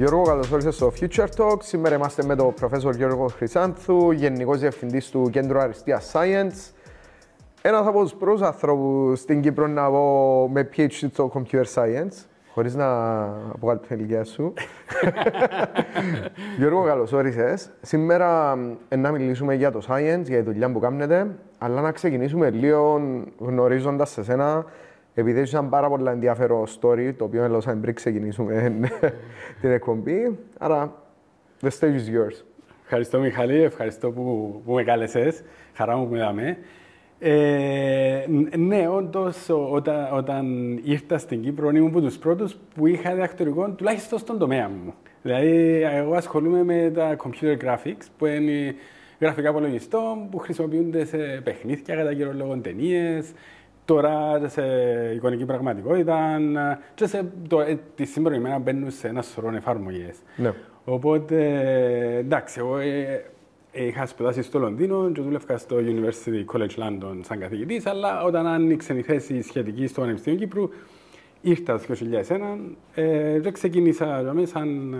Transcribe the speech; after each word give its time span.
Γιώργο, 0.00 0.22
καλώς 0.22 0.52
όρισε 0.52 0.70
στο 0.70 0.92
Future 1.00 1.26
Talk. 1.36 1.56
Σήμερα 1.58 1.94
είμαστε 1.94 2.24
με 2.24 2.36
τον 2.36 2.54
Professor 2.60 2.96
Γιώργο 2.96 3.26
Χρυσάνθου, 3.26 4.10
Γενικός 4.10 4.58
Διευθυντής 4.58 5.10
του 5.10 5.28
Κέντρου 5.32 5.58
Αριστείας 5.58 6.12
Science. 6.14 6.74
Ένας 7.62 7.86
από 7.86 8.02
τους 8.02 8.14
πρώτους 8.14 8.42
ανθρώπους 8.42 9.20
στην 9.20 9.40
Κύπρο 9.40 9.66
να 9.66 9.90
πω 9.90 10.48
με 10.48 10.68
PhD 10.76 10.88
στο 10.90 11.32
Computer 11.34 11.64
Science, 11.74 12.24
χωρίς 12.54 12.74
να 12.74 13.20
αποκαλύπτω 13.52 13.86
την 13.86 13.98
ηλικία 13.98 14.24
σου. 14.24 14.52
Γιώργο, 16.58 16.84
καλώς 16.84 17.12
όρισες. 17.12 17.70
Σήμερα 17.80 18.58
να 18.96 19.10
μιλήσουμε 19.10 19.54
για 19.54 19.70
το 19.70 19.80
science, 19.88 20.24
για 20.24 20.38
τη 20.38 20.42
δουλειά 20.42 20.72
που 20.72 20.78
κάνετε, 20.78 21.26
αλλά 21.58 21.80
να 21.80 21.92
ξεκινήσουμε 21.92 22.50
λίγο 22.50 23.00
γνωρίζοντας 23.38 24.10
σε 24.10 24.24
σένα 24.24 24.64
επειδή 25.14 25.40
έχει 25.40 25.56
ένα 25.56 25.68
πάρα 25.68 25.88
πολύ 25.88 26.08
ενδιαφέρον 26.08 26.66
story, 26.80 27.12
το 27.16 27.24
οποίο 27.24 27.44
έλαβαμε 27.44 27.80
πριν 27.80 27.94
ξεκινήσουμε 27.94 28.74
την 29.60 29.70
εκπομπή. 29.70 30.38
Άρα, 30.58 30.92
the 31.60 31.68
stage 31.68 31.82
is 31.82 32.14
yours. 32.16 32.44
Ευχαριστώ 32.82 33.20
Μιχαλή, 33.20 33.62
ευχαριστώ 33.62 34.10
που, 34.10 34.54
που 34.64 34.72
με 34.72 34.84
κάλεσες. 34.84 35.42
Χαρά 35.74 35.96
μου 35.96 36.06
που 36.06 36.12
με 36.12 36.18
δάμε. 36.18 36.58
Ε, 37.22 38.24
ναι, 38.56 38.88
όντως, 38.88 39.48
όταν, 39.48 40.08
όταν 40.12 40.76
ήρθα 40.84 41.18
στην 41.18 41.42
Κύπρο, 41.42 41.68
ήμουν 41.68 41.88
από 41.88 42.00
τους 42.00 42.18
πρώτους 42.18 42.56
που 42.74 42.86
είχα 42.86 43.14
διδακτορικό 43.14 43.70
τουλάχιστον 43.70 44.18
στον 44.18 44.38
τομέα 44.38 44.68
μου. 44.68 44.94
Δηλαδή, 45.22 45.82
εγώ 45.82 46.14
ασχολούμαι 46.14 46.64
με 46.64 46.90
τα 46.94 47.16
computer 47.16 47.56
graphics, 47.64 48.06
που 48.18 48.26
είναι 48.26 48.74
γραφικά 49.20 49.48
υπολογιστών 49.50 50.28
που 50.30 50.38
χρησιμοποιούνται 50.38 51.04
σε 51.04 51.16
παιχνίδια, 51.44 51.96
κατά 51.96 52.14
κύριο 52.14 52.32
λόγο 52.34 52.56
ταινίες, 52.58 53.32
τώρα 53.94 54.48
σε 54.48 54.62
εικονική 55.14 55.44
πραγματικότητα 55.44 56.40
και 56.94 57.06
σε 57.06 57.32
το, 57.48 57.60
ε, 57.60 57.78
τη 57.94 58.04
σήμερα 58.04 58.34
ημέρα 58.34 58.58
μπαίνουν 58.58 58.90
σε 58.90 59.08
ένα 59.08 59.22
σωρό 59.22 59.54
εφαρμογές. 59.54 60.16
Ναι. 60.36 60.52
Οπότε, 60.84 61.36
εντάξει, 62.18 62.58
εγώ 62.58 62.78
ε, 62.78 63.24
ε, 63.72 63.86
είχα 63.86 64.06
σπουδάσει 64.06 64.42
στο 64.42 64.58
Λονδίνο 64.58 65.10
και 65.12 65.20
δούλευα 65.20 65.56
στο 65.58 65.76
University 65.76 66.56
College 66.56 66.82
London 66.84 67.20
σαν 67.20 67.38
καθηγητής, 67.38 67.86
αλλά 67.86 68.22
όταν 68.22 68.46
άνοιξε 68.46 68.94
η 68.94 69.02
θέση 69.02 69.42
σχετική 69.42 69.86
στο 69.86 70.00
Πανεπιστήμιο 70.00 70.38
Κύπρου, 70.38 70.68
ήρθα 71.40 71.78
το 71.78 71.84
2001 71.88 72.36
ε, 72.94 73.38
και 73.42 73.50
ξεκίνησα 73.50 74.18
δηλαδή, 74.18 74.46
σαν 74.46 74.92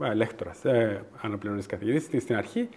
ε, 0.00 0.06
ε, 0.06 0.14
λέκτορας, 0.14 0.64
ε, 0.64 1.04
αναπληρώνης 1.22 1.66
καθηγητής 1.66 2.22
στην 2.22 2.36
αρχή. 2.36 2.68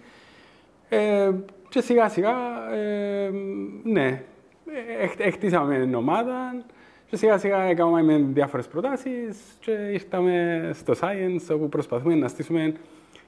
Ε, 0.88 1.30
και 1.68 1.80
σιγά 1.80 2.08
σιγά, 2.08 2.34
ε, 2.74 3.30
ναι, 3.84 4.22
χτίσαμε 5.32 5.78
την 5.78 5.94
ομάδα 5.94 6.64
και 7.06 7.16
σιγά 7.16 7.38
σιγά 7.38 7.62
έκαναμε 7.62 8.16
διάφορες 8.32 8.66
προτάσεις 8.66 9.36
και 9.60 9.70
ήρθαμε 9.70 10.70
στο 10.74 10.94
Science 11.00 11.54
όπου 11.54 11.68
προσπαθούμε 11.68 12.14
να 12.14 12.28
στήσουμε 12.28 12.74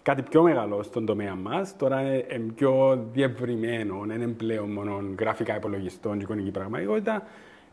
κάτι 0.03 0.23
πιο 0.23 0.43
μεγάλο 0.43 0.83
στον 0.83 1.07
τομέα 1.07 1.35
μας. 1.35 1.77
Τώρα 1.77 2.01
είναι 2.03 2.53
πιο 2.55 3.05
διευρυμένο, 3.13 4.05
δεν 4.07 4.21
είναι 4.21 4.33
πλέον 4.33 4.71
μόνο 4.71 5.03
γραφικά 5.19 5.57
υπολογιστών 5.57 6.19
και 6.19 6.23
εικονική 6.23 6.51
πραγματικότητα. 6.51 7.23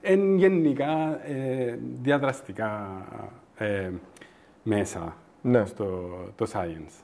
Είναι 0.01 0.35
γενικά 0.35 1.19
ε, 1.27 1.77
διαδραστικά 2.01 3.01
ε, 3.57 3.89
μέσα 4.63 5.15
ναι. 5.41 5.65
στο 5.65 6.17
το 6.35 6.47
science. 6.53 7.03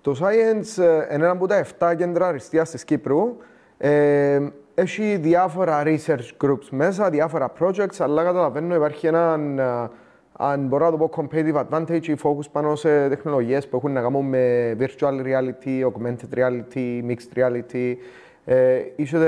Το 0.00 0.16
science 0.20 0.82
ε, 0.82 1.14
είναι 1.14 1.24
ένα 1.24 1.30
από 1.30 1.46
τα 1.46 1.66
7 1.78 1.94
κέντρα 1.96 2.26
αριστείας 2.26 2.70
της 2.70 2.84
Κύπρου. 2.84 3.36
Ε, 3.78 4.48
έχει 4.74 5.16
διάφορα 5.16 5.82
research 5.84 6.44
groups 6.44 6.68
μέσα, 6.70 7.10
διάφορα 7.10 7.52
projects, 7.60 7.96
αλλά 7.98 8.24
καταλαβαίνω 8.24 8.74
υπάρχει 8.74 9.06
ένα, 9.06 9.32
αν 10.32 10.66
μπορώ 10.66 10.84
να 10.84 10.90
το 10.90 10.96
πω, 10.96 11.10
competitive 11.16 11.64
advantage 11.68 12.06
ή 12.06 12.16
focus 12.22 12.50
πάνω 12.52 12.74
σε 12.74 13.08
τεχνολογίες 13.08 13.68
που 13.68 13.76
έχουν 13.76 13.92
να 13.92 14.00
κάνουν 14.00 14.24
με 14.28 14.76
virtual 14.80 15.22
reality, 15.24 15.84
augmented 15.86 16.38
reality, 16.38 17.02
mixed 17.08 17.38
reality. 17.38 17.94
Ε, 18.44 18.82
ίσως 18.96 19.22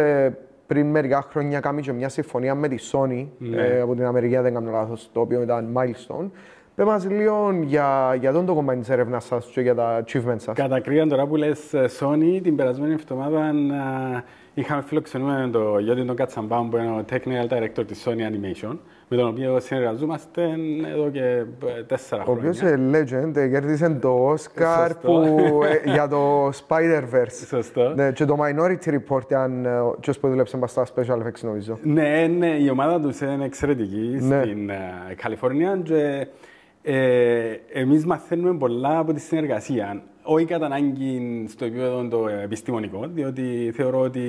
πριν 0.66 0.86
μερικά 0.86 1.26
χρόνια 1.30 1.60
κάνουμε 1.60 1.80
και 1.80 1.92
μια 1.92 2.08
συμφωνία 2.08 2.54
με 2.54 2.68
τη 2.68 2.76
Sony 2.92 3.26
ναι. 3.38 3.62
ε, 3.62 3.80
από 3.80 3.94
την 3.94 4.04
Αμερική, 4.04 4.36
δεν 4.36 4.54
κάνω 4.54 4.70
λάθος, 4.70 5.10
το 5.12 5.20
οποίο 5.20 5.42
ήταν 5.42 5.78
milestone. 5.78 6.30
Πε 6.74 6.84
μας 6.84 7.06
λίγο 7.10 7.58
για, 7.62 8.16
για 8.20 8.32
τον 8.32 8.46
το 8.46 8.54
κομμάτι 8.54 8.78
της 8.78 8.88
έρευνας 8.88 9.24
σας 9.24 9.46
και 9.46 9.60
για 9.60 9.74
τα 9.74 10.04
achievements 10.04 10.38
σας. 10.38 10.54
Κατά 10.54 10.80
κρύα 10.80 11.06
τώρα 11.06 11.26
που 11.26 11.36
λες 11.36 11.74
ε, 11.74 11.88
Sony, 12.00 12.40
την 12.42 12.56
περασμένη 12.56 12.92
εβδομάδα 12.92 13.52
είχαμε 14.58 14.82
φιλοξενούμε 14.82 15.48
τον 15.52 15.80
Γιώργο 15.80 16.04
τον 16.04 16.16
Κατσαμπάμ 16.16 16.68
που 16.68 16.76
είναι 16.76 16.90
ο 16.90 17.04
Technical 17.10 17.52
Director 17.52 17.86
της 17.86 18.04
Sony 18.06 18.10
Animation 18.10 18.76
με 19.08 19.16
τον 19.16 19.28
οποίο 19.28 19.60
συνεργαζόμαστε 19.60 20.42
εδώ 20.92 21.10
και 21.10 21.24
ε, 21.66 21.82
τέσσερα 21.86 22.22
χρόνια. 22.22 22.42
Ο 22.42 22.48
οποίος 22.48 22.60
είναι 22.60 22.98
legend, 22.98 23.32
κέρδισε 23.50 23.98
το 24.00 24.34
Oscar 24.34 24.90
που, 25.02 25.12
ε, 25.84 25.90
για 25.90 26.08
το 26.08 26.48
Spider-Verse. 26.48 27.46
Σωστό. 27.46 27.92
Ναι, 27.94 28.12
και 28.12 28.24
το 28.24 28.36
Minority 28.40 28.98
Report, 28.98 29.32
αν 29.34 29.66
και 30.00 30.12
που 30.20 30.28
δούλεψε 30.28 30.58
στα 30.66 30.86
Special 30.94 31.18
Effects 31.22 31.40
νομίζω. 31.42 31.78
Ναι, 31.82 32.26
ναι, 32.38 32.56
η 32.60 32.68
ομάδα 32.68 33.00
τους 33.00 33.20
είναι 33.20 33.44
εξαιρετική 33.44 34.18
ναι. 34.20 34.42
στην 34.42 34.70
Καλιφόρνια 35.16 35.80
και 35.84 36.26
ε, 36.88 37.60
εμείς 37.72 38.04
μαθαίνουμε 38.04 38.54
πολλά 38.58 38.98
από 38.98 39.12
τη 39.12 39.20
συνεργασία. 39.20 40.02
Όχι 40.22 40.44
κατά 40.44 40.66
ανάγκη 40.66 41.44
στο 41.48 41.64
επίπεδο 41.64 42.08
το 42.08 42.28
επιστημονικό, 42.28 43.06
διότι 43.14 43.72
θεωρώ 43.74 44.00
ότι 44.00 44.22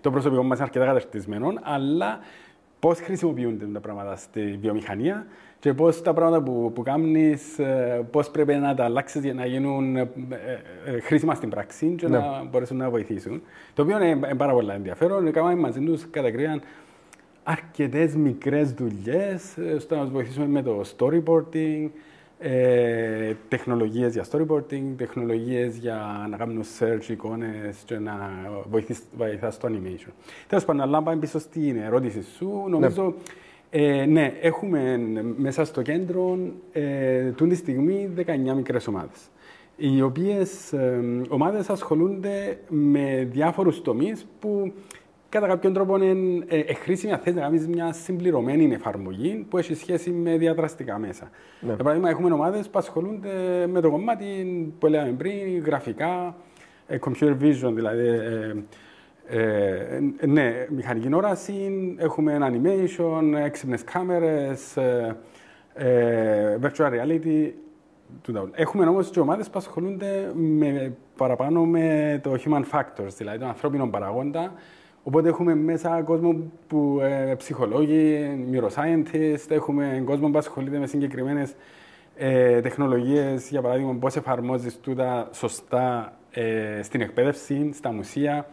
το 0.00 0.10
προσωπικό 0.10 0.42
μας 0.42 0.56
είναι 0.56 0.66
αρκετά 0.66 0.84
καταρτισμένο, 0.84 1.52
αλλά 1.62 2.18
πώς 2.78 2.98
χρησιμοποιούνται 3.00 3.66
τα 3.66 3.80
πράγματα 3.80 4.16
στη 4.16 4.58
βιομηχανία 4.60 5.26
και 5.58 5.74
πώς 5.74 6.02
τα 6.02 6.12
πράγματα 6.12 6.42
που, 6.42 6.72
που 6.74 6.82
κάνεις, 6.82 7.58
ε, 7.58 8.06
πώς 8.10 8.30
πρέπει 8.30 8.54
να 8.54 8.74
τα 8.74 8.84
αλλάξεις 8.84 9.22
για 9.22 9.34
να 9.34 9.46
γίνουν 9.46 9.96
ε, 9.96 10.00
ε, 10.84 11.00
χρήσιμα 11.00 11.34
στην 11.34 11.48
πράξη 11.48 11.94
και 11.98 12.08
ναι. 12.08 12.18
να 12.18 12.44
μπορέσουν 12.50 12.76
να 12.76 12.90
βοηθήσουν. 12.90 13.42
Το 13.74 13.82
οποίο 13.82 14.02
είναι 14.02 14.34
πάρα 14.34 14.52
πολύ 14.52 14.70
ενδιαφέρον. 14.70 15.32
Κάναμε 15.32 15.54
μαζί 15.54 15.80
τους 15.80 16.10
κατά 16.10 16.30
κρύαν 16.30 16.62
αρκετές 17.42 18.14
μικρές 18.14 18.72
δουλειές 18.72 19.56
ε, 19.56 19.78
στο 19.78 19.94
να 19.94 20.02
μα 20.02 20.10
βοηθήσουμε 20.10 20.46
με 20.46 20.62
το 20.62 20.84
storyboarding, 20.96 21.88
ε, 22.38 23.34
τεχνολογίες 23.48 24.12
για 24.12 24.24
storyboarding, 24.30 24.82
τεχνολογίες 24.96 25.76
για 25.76 26.26
να 26.30 26.36
κάνουμε 26.36 26.64
search 26.78 27.08
εικόνες 27.08 27.76
και 27.84 27.98
να 27.98 28.30
βοηθάς 29.16 29.54
στο 29.54 29.68
animation. 29.68 30.12
Τέλος 30.46 30.64
πάντων, 30.64 30.82
αλλά 30.82 31.02
πάμε 31.02 31.20
πίσω 31.20 31.38
στην 31.38 31.76
ερώτηση 31.76 32.22
σου, 32.22 32.64
νομίζω. 32.68 33.04
Ναι. 33.04 33.12
Ε, 33.72 34.04
ναι, 34.06 34.32
έχουμε 34.40 34.98
μέσα 35.36 35.64
στο 35.64 35.82
κέντρο 35.82 36.38
ε, 36.72 37.30
τη 37.30 37.54
στιγμή 37.54 38.10
19 38.16 38.54
μικρές 38.54 38.86
ομάδες 38.86 39.30
οι 39.80 40.02
οποίες 40.02 40.72
ε, 40.72 41.02
ομάδες 41.28 41.70
ασχολούνται 41.70 42.58
με 42.68 43.28
διάφορους 43.30 43.82
τομείς 43.82 44.26
που 44.40 44.72
κατά 45.30 45.46
κάποιον 45.46 45.72
τρόπο 45.72 45.96
είναι 45.96 46.44
ε, 46.48 46.58
ε, 46.58 46.74
χρήσιμη 46.74 47.12
αν 47.12 47.18
θες 47.18 47.34
να 47.34 47.40
κάνεις 47.40 47.66
μια 47.68 47.92
συμπληρωμένη 47.92 48.74
εφαρμογή 48.74 49.46
που 49.50 49.58
έχει 49.58 49.74
σχέση 49.74 50.10
με 50.10 50.36
διαδραστικά 50.36 50.98
μέσα. 50.98 51.30
Ναι. 51.60 51.74
Για 51.74 51.84
παράδειγμα, 51.84 52.08
έχουμε 52.08 52.32
ομάδες 52.32 52.68
που 52.68 52.78
ασχολούνται 52.78 53.66
με 53.66 53.80
το 53.80 53.90
κομμάτι 53.90 54.26
που 54.78 54.86
λέγαμε 54.86 55.12
πριν, 55.12 55.62
γραφικά, 55.64 56.36
ε, 56.86 56.98
computer 57.00 57.36
vision, 57.40 57.72
δηλαδή 57.74 58.06
ε, 58.08 58.54
ε, 59.32 60.26
ναι, 60.26 60.66
μηχανική 60.70 61.14
όραση, 61.14 61.94
έχουμε 61.98 62.38
animation, 62.40 63.34
έξυπνες 63.44 63.84
κάμερες, 63.84 64.76
ε, 64.76 65.16
ε, 65.74 66.58
virtual 66.62 66.90
reality. 66.90 67.50
Έχουμε 68.52 68.86
όμως 68.86 69.10
και 69.10 69.20
ομάδες 69.20 69.46
που 69.46 69.58
ασχολούνται 69.58 70.30
με, 70.34 70.96
παραπάνω 71.16 71.64
με 71.64 72.20
το 72.22 72.36
human 72.44 72.62
factors, 72.72 73.12
δηλαδή 73.16 73.38
τον 73.38 73.48
ανθρώπινο 73.48 73.86
παραγόντα, 73.88 74.52
Οπότε 75.10 75.28
έχουμε 75.28 75.54
μέσα 75.54 76.02
κόσμο 76.02 76.50
που 76.66 76.98
ε, 77.02 77.34
ψυχολόγοι, 77.34 78.30
neuroscientists, 78.52 79.50
έχουμε 79.50 80.02
κόσμο 80.04 80.30
που 80.30 80.38
ασχολείται 80.38 80.78
με 80.78 80.86
συγκεκριμένες 80.86 81.54
ε, 82.16 82.60
τεχνολογίες, 82.60 83.48
για 83.48 83.60
παράδειγμα, 83.60 83.94
πώς 83.94 84.16
εφαρμόζεις 84.16 84.80
τούτα 84.80 85.28
σωστά 85.32 86.18
ε, 86.30 86.82
στην 86.82 87.00
εκπαίδευση, 87.00 87.70
στα 87.72 87.92
μουσεία 87.92 88.46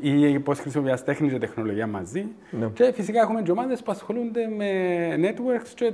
ή 0.00 0.38
πώς 0.38 0.58
χρησιμοποιεί 0.58 0.94
τέχνη 1.04 1.28
και 1.28 1.38
τεχνολογία 1.38 1.86
μαζί. 1.86 2.26
Ναι. 2.50 2.66
Και 2.66 2.92
φυσικά 2.94 3.20
έχουμε 3.20 3.42
και 3.42 3.50
ομάδες 3.50 3.82
που 3.82 3.92
ασχολούνται 3.92 4.48
με 4.56 4.70
networks 5.16 5.68
και 5.74 5.92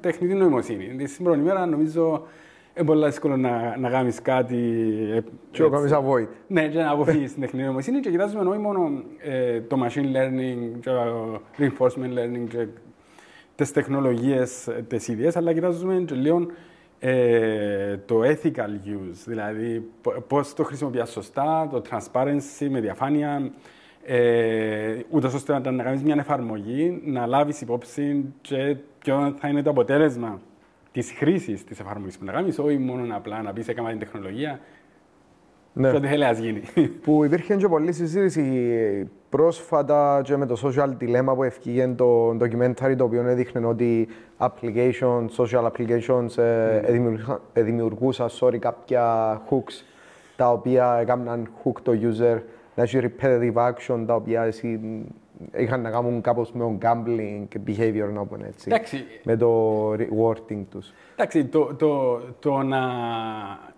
τεχνητή 0.00 0.34
νοημοσύνη. 0.34 0.94
Τη 0.96 1.06
σήμερα 1.06 1.36
ημέρα 1.36 1.66
νομίζω 1.66 2.26
είναι 2.80 2.88
πολύ 2.88 3.04
δύσκολο 3.04 3.36
να, 3.36 3.76
να 3.76 3.90
κάνεις 3.90 4.22
κάτι... 4.22 4.56
Ε, 5.14 5.20
και 5.50 5.62
να 5.62 5.68
κάνεις 5.68 5.92
avoid. 5.92 6.28
Ναι, 6.46 6.68
και 6.68 6.78
να 6.78 6.90
αποφύγεις 6.90 7.32
την 7.32 7.40
τεχνητή 7.40 7.64
νοημοσύνη 7.64 8.00
και 8.00 8.10
κοιτάζουμε 8.10 8.50
όχι 8.50 8.58
μόνο 8.58 9.02
ε, 9.18 9.60
το 9.60 9.76
machine 9.84 10.16
learning, 10.16 10.80
το 10.84 10.92
reinforcement 11.58 12.18
learning 12.18 12.48
και 12.48 12.66
τις 13.54 13.72
τεχνολογίες, 13.72 14.66
ε, 14.66 14.84
τις 14.88 15.08
ίδιες, 15.08 15.36
αλλά 15.36 15.52
κοιτάζουμε 15.52 16.04
και 16.06 16.14
λίγο 16.14 16.46
ε, 16.98 17.96
το 17.96 18.20
ethical 18.24 18.88
use, 18.94 19.22
δηλαδή 19.26 19.90
πώς 20.26 20.54
το 20.54 20.64
χρησιμοποιάς 20.64 21.10
σωστά, 21.10 21.68
το 21.70 21.82
transparency 21.90 22.68
με 22.70 22.80
διαφάνεια, 22.80 23.50
ε, 24.04 24.98
ούτως 25.10 25.34
ώστε 25.34 25.70
να 25.70 25.82
κάνεις 25.82 26.02
μια 26.02 26.16
εφαρμογή, 26.18 27.02
να 27.04 27.26
λάβεις 27.26 27.60
υπόψη 27.60 28.24
και 28.40 28.76
ποιο 28.98 29.34
θα 29.38 29.48
είναι 29.48 29.62
το 29.62 29.70
αποτέλεσμα 29.70 30.40
της 30.92 31.12
χρήσης 31.12 31.64
της 31.64 31.80
εφαρμογής 31.80 32.18
που 32.18 32.24
να 32.24 32.32
κάνεις, 32.32 32.58
όχι 32.58 32.78
μόνο 32.78 33.16
απλά 33.16 33.42
να 33.42 33.52
πεις 33.52 33.68
έκανα 33.68 33.88
την 33.88 33.98
τεχνολογία. 33.98 34.60
Ναι. 35.72 35.90
Και 35.90 35.96
ό,τι 35.96 36.06
θέλει 36.06 36.22
να 36.22 36.32
γίνει. 36.32 36.60
Που 37.02 37.24
υπήρχε 37.24 37.56
και 37.56 37.68
πολλή 37.68 37.92
συζήτηση 37.92 39.10
πρόσφατα 39.28 40.20
και 40.24 40.36
με 40.36 40.46
το 40.46 40.56
social 40.64 40.88
dilemma 41.00 41.34
που 41.34 41.42
ευκήγε 41.42 41.88
το 41.88 42.30
documentary 42.30 42.94
το 42.96 43.04
οποίο 43.04 43.26
έδειχνε 43.26 43.66
ότι 43.66 44.08
applications, 44.38 45.26
social 45.36 45.70
applications 45.70 46.28
mm. 46.36 46.42
ε, 47.52 47.62
δημιουργούσαν 47.62 48.28
sorry, 48.40 48.58
κάποια 48.58 49.36
hooks 49.50 49.84
τα 50.36 50.52
οποία 50.52 50.98
έκαναν 51.00 51.48
hook 51.64 51.80
το 51.82 51.92
user 51.92 52.38
να 52.74 52.82
έχει 52.82 52.98
repetitive 53.02 53.54
action 53.54 54.04
τα 54.06 54.14
οποία 54.14 54.42
εσύ 54.42 54.80
είχαν 55.56 55.80
να 55.80 55.90
κάνουν 55.90 56.20
κάπως 56.20 56.52
με 56.52 56.60
το 56.60 56.78
gambling 56.82 57.46
behavior 57.66 58.12
να 58.12 58.24
πούμε 58.24 58.46
έτσι. 58.46 58.68
Εντάξει. 58.70 59.04
Με 59.24 59.36
το 59.36 59.92
rewarding 59.92 60.64
τους. 60.70 60.92
Εντάξει, 61.12 61.44
το, 61.44 61.74
το, 61.74 62.20
το 62.38 62.62
να, 62.62 62.80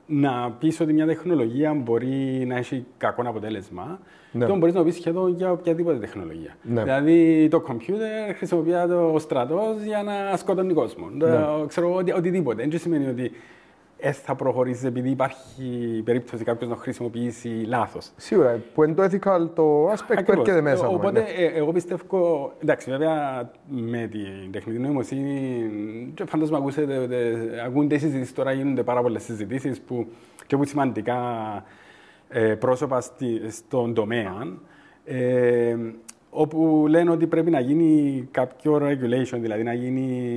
να 0.06 0.50
πεις 0.58 0.80
ότι 0.80 0.92
μια 0.92 1.06
τεχνολογία 1.06 1.74
μπορεί 1.74 2.44
να 2.46 2.56
έχει 2.56 2.86
κακό 2.96 3.22
αποτέλεσμα, 3.26 3.98
ναι. 4.32 4.46
το 4.46 4.56
μπορείς 4.56 4.74
να 4.74 4.84
πεις 4.84 4.94
σχεδόν 4.94 5.34
για 5.34 5.50
οποιαδήποτε 5.50 5.98
τεχνολογία. 5.98 6.56
Ναι. 6.62 6.82
Δηλαδή 6.82 7.48
το 7.50 7.62
computer 7.68 8.34
χρησιμοποιεί 8.36 8.72
το 8.88 9.16
στρατός 9.18 9.82
για 9.82 10.02
να 10.02 10.36
σκοτώνει 10.36 10.72
κόσμο. 10.72 11.08
Ναι. 11.08 11.26
Ξέρω 11.66 11.94
οτι, 11.94 12.12
οτιδήποτε. 12.12 12.66
Δεν 12.66 12.78
σημαίνει 12.78 13.06
ότι 13.06 13.30
δεν 14.02 14.12
θα 14.12 14.34
προχωρήσει 14.34 14.86
επειδή 14.86 15.10
υπάρχει 15.10 16.02
περίπτωση 16.04 16.44
κάποιος 16.44 16.70
να 16.70 16.76
χρησιμοποιήσει 16.76 17.48
λάθος. 17.48 18.10
Σίγουρα, 18.16 18.60
που 18.74 18.84
είναι 18.84 18.94
το 18.94 19.02
ethical 19.02 19.48
το 19.54 19.90
aspect 19.90 20.24
που 20.24 20.32
έρχεται 20.32 20.60
μέσα. 20.60 20.88
Οπότε, 20.88 21.20
ναι. 21.20 21.44
ε, 21.44 21.46
εγώ 21.46 21.72
πιστεύω. 21.72 22.52
Εντάξει, 22.62 22.90
βέβαια 22.90 23.50
με 23.68 24.08
την 24.10 24.52
τεχνητή 24.52 24.78
νοημοσύνη, 24.78 25.70
φαντάζομαι 26.26 26.56
ακούσετε, 26.58 27.08
ακούνται 27.64 27.98
συζητήσεις 27.98 28.34
τώρα, 28.34 28.52
γίνονται 28.52 28.82
πάρα 28.82 29.02
πολλές 29.02 29.22
συζητήσεις 29.22 29.80
που 29.80 30.06
και 30.46 30.56
που 30.56 30.64
σημαντικά 30.64 31.18
ε, 32.28 32.54
πρόσωπα 32.54 33.00
στη, 33.00 33.50
στον 33.50 33.94
τομέα. 33.94 34.46
Ε, 35.04 35.76
όπου 36.34 36.84
λένε 36.88 37.10
ότι 37.10 37.26
πρέπει 37.26 37.50
να 37.50 37.60
γίνει 37.60 38.28
κάποιο 38.30 38.76
regulation, 38.76 39.38
δηλαδή 39.38 39.62
να 39.62 39.72
γίνει, 39.72 40.34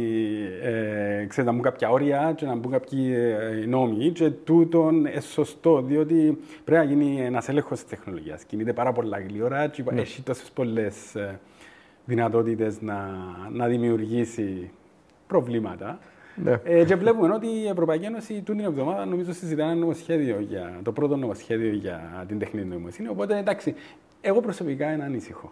ε, 0.61 1.25
ξέρετε, 1.25 1.43
να 1.43 1.51
μπουν 1.51 1.61
κάποια 1.61 1.89
όρια 1.89 2.33
και 2.35 2.45
να 2.45 2.55
μπουν 2.55 2.71
κάποιοι 2.71 3.13
ε, 3.15 3.65
νόμοι 3.65 4.09
και 4.09 4.29
τούτον 4.29 4.95
είναι 4.95 5.19
σωστό, 5.19 5.81
διότι 5.81 6.37
πρέπει 6.63 6.85
να 6.85 6.93
γίνει 6.93 7.21
ένας 7.21 7.49
έλεγχος 7.49 7.79
της 7.79 7.89
τεχνολογίας. 7.89 8.43
Κινείται 8.43 8.73
πάρα 8.73 8.91
πολλά 8.91 9.19
γλυόρα 9.19 9.67
και 9.67 9.83
ναι. 9.91 10.01
έχει 10.01 10.21
τόσες 10.21 10.51
πολλές 10.51 11.15
ε, 11.15 11.39
δυνατότητες 12.05 12.81
να, 12.81 13.09
να 13.51 13.67
δημιουργήσει 13.67 14.71
προβλήματα. 15.27 15.99
Ναι. 16.35 16.59
Ε, 16.63 16.85
και 16.85 16.95
βλέπουμε 16.95 17.33
ότι 17.33 17.47
η 17.47 17.67
Ευρωπαϊκή 17.67 18.05
Ένωση 18.05 18.33
τούτη 18.33 18.57
την 18.57 18.67
εβδομάδα 18.67 19.05
νομίζω 19.05 19.33
συζητά 19.33 19.63
ένα 19.63 19.75
νομοσχέδιο 19.75 20.39
για 20.39 20.79
το 20.83 20.91
πρώτο 20.91 21.15
νομοσχέδιο 21.15 21.73
για 21.73 22.25
την 22.27 22.39
τεχνητή 22.39 22.67
νοημοσύνη. 22.67 23.07
Οπότε 23.07 23.37
εντάξει, 23.37 23.75
εγώ 24.21 24.41
προσωπικά 24.41 24.91
είναι 24.91 25.03
ανήσυχο. 25.03 25.51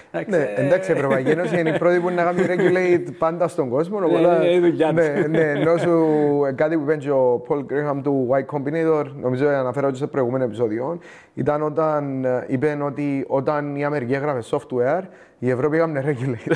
Ναι, 0.27 0.53
εντάξει, 0.55 0.91
η 0.91 0.95
Ευρωπαϊκή 0.95 1.29
Ένωση 1.29 1.59
είναι 1.59 1.69
η 1.69 1.77
πρώτη 1.77 1.99
που 1.99 2.09
να 2.09 2.23
κάνει 2.23 2.41
regulate 2.47 3.11
πάντα 3.17 3.47
στον 3.47 3.69
κόσμο. 3.69 3.99
Ναι, 3.99 4.91
ναι, 4.91 4.91
ναι, 4.91 5.27
ναι, 5.27 5.39
ενώ 5.39 5.77
σου 5.77 6.07
κάτι 6.55 6.77
που 6.77 6.91
είπε 6.91 7.11
ο 7.11 7.43
Paul 7.47 7.57
Graham 7.57 7.99
του 8.03 8.29
Y 8.31 8.55
Combinator, 8.55 9.05
νομίζω 9.21 9.47
αναφέρω 9.47 9.89
και 9.91 9.95
σε 9.95 10.07
προηγούμενο 10.07 10.43
επεισόδιο, 10.43 10.99
ήταν 11.33 11.61
όταν 11.61 12.25
είπε 12.47 12.77
ότι 12.81 13.25
όταν 13.27 13.75
η 13.75 13.85
Αμερική 13.85 14.13
έγραφε 14.13 14.43
software, 14.49 15.01
η 15.43 15.49
Ευρώπη 15.49 15.77
έκανε 15.77 16.03
regulate. 16.07 16.55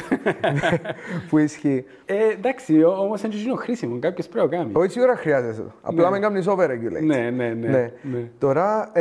που 1.29 1.37
ισχύει. 1.37 1.85
Ε, 2.05 2.13
εντάξει, 2.37 2.83
όμως 2.83 3.23
είναι 3.23 3.35
είναι 3.35 3.55
χρήσιμο. 3.55 3.99
Κάποιο 3.99 4.25
πρέπει 4.31 4.49
να 4.49 4.57
κάνεις. 4.57 4.75
Όχι, 4.75 4.91
σίγουρα 4.91 5.15
χρειάζεται. 5.15 5.63
Απλά 5.81 6.09
με 6.09 6.19
κάνεις 6.19 6.47
over 6.47 6.69
regulate. 6.69 7.03
Ναι, 7.03 7.29
ναι, 7.35 7.53
ναι. 7.53 7.91
Τώρα, 8.39 8.91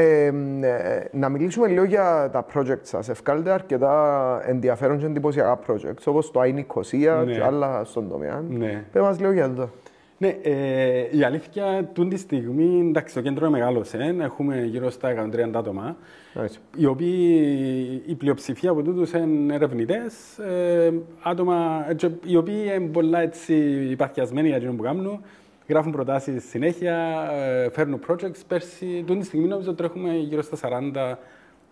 να 1.11 1.29
μιλήσουμε 1.29 1.67
λίγο 1.67 1.85
για 1.85 2.29
τα 2.33 2.47
projects 2.55 2.83
σας. 2.83 3.09
Ευκάλετε 3.09 3.51
αρκετά 3.51 4.41
ενδιαφέρον 4.46 4.99
και 4.99 5.06
εντυπωσιακά 5.06 5.58
projects, 5.67 6.05
όπως 6.05 6.31
το 6.31 6.41
Άιν 6.41 6.55
Νικοσία 6.55 7.25
και 7.26 7.43
άλλα 7.43 7.85
στον 7.85 8.08
τομέα. 8.08 8.44
Ναι. 8.49 8.85
Πες 8.93 9.02
μας 9.02 9.20
λίγο 9.20 9.32
για 9.32 9.44
αυτό. 9.44 9.70
Ναι, 10.19 10.37
ε, 10.43 11.17
η 11.17 11.23
αλήθεια, 11.23 11.91
τούν 11.93 12.08
τη 12.08 12.17
στιγμή, 12.17 12.88
εντάξει, 12.88 13.14
το 13.14 13.20
κέντρο 13.20 13.46
είναι 13.46 13.58
μεγάλος, 13.58 13.93
ε, 13.93 14.17
έχουμε 14.20 14.62
γύρω 14.62 14.91
στα 14.91 15.11
130 15.11 15.58
άτομα, 15.58 15.96
nice. 16.35 16.56
οι 16.76 16.87
οποίοι, 16.87 18.02
η 18.06 18.14
πλειοψηφία 18.14 18.70
από 18.70 18.82
τούτους 18.82 19.12
είναι 19.12 19.55
ερευνητές, 19.55 20.38
ε, 20.38 20.93
άτομα 21.23 21.87
οι 22.25 22.37
οποίοι 22.37 22.62
είναι 22.76 22.88
πολλά 22.88 23.20
έτσι 23.20 23.55
υπαρχιασμένοι 23.91 24.49
για 24.49 24.61
το 24.61 24.73
που 24.73 24.82
κάνουν, 24.82 25.20
γράφουν 25.69 25.93
προτάσεις 25.93 26.49
συνέχεια, 26.49 27.29
ε, 27.32 27.70
φέρνουν 27.70 28.00
projects. 28.08 28.41
Πέρσι, 28.49 29.05
τούν 29.06 29.19
τη 29.19 29.25
στιγμή 29.25 29.46
νομίζω 29.46 29.75
τρέχουμε 29.75 30.14
γύρω 30.14 30.43
στα 30.43 30.56
40 30.56 31.19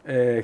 ε, 0.05 0.41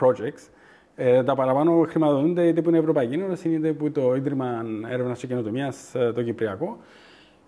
projects. 0.00 0.48
Ε, 0.96 1.22
τα 1.22 1.34
παραπάνω 1.34 1.86
χρηματοδοτούνται 1.88 2.46
είτε 2.46 2.62
που 2.62 2.68
είναι 2.68 2.78
Ευρωπαϊκή 2.78 3.14
Ένωση 3.14 3.48
είτε 3.48 3.72
που 3.72 3.90
το 3.90 4.14
Ίδρυμα 4.14 4.64
Έρευνας 4.90 5.18
και 5.18 5.26
Καινοτομίας 5.26 5.92
το 6.14 6.22
Κυπριακό. 6.22 6.78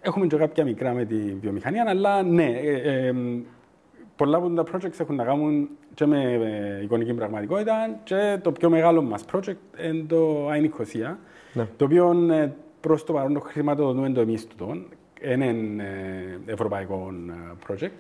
Έχουμε 0.01 0.27
και 0.27 0.37
κάποια 0.37 0.65
μικρά 0.65 0.93
με 0.93 1.05
τη 1.05 1.17
βιομηχανία, 1.41 1.85
αλλά 1.89 2.23
ναι, 2.23 2.47
ε, 2.47 3.07
ε, 3.07 3.15
πολλά 4.17 4.37
από 4.37 4.51
τα 4.51 4.65
projects 4.73 5.01
έχουν 5.01 5.15
να 5.15 5.25
κάνουν 5.25 5.69
και 5.95 6.07
με 6.07 6.33
ε, 6.33 6.83
εικονική 6.83 7.15
πραγματικότητα 7.15 8.01
και 8.05 8.39
το 8.43 8.53
πιο 8.53 8.71
μεγάλο 8.71 9.03
μας 9.03 9.25
project 9.33 9.85
είναι 9.89 10.05
το 10.09 10.49
ΑΕΝ 10.49 10.73
ναι. 11.53 11.69
το 11.77 11.85
οποίο 11.85 12.29
ε, 12.31 12.53
προς 12.81 13.05
το 13.05 13.13
παρόν 13.13 13.35
το 13.35 13.41
χρηματοδοτούμε 13.41 14.11
το 14.11 14.21
εμείς 14.21 14.47
του 14.47 14.87
είναι 15.33 15.47
ε, 16.47 16.53
ευρωπαϊκό 16.53 17.13
project, 17.67 17.91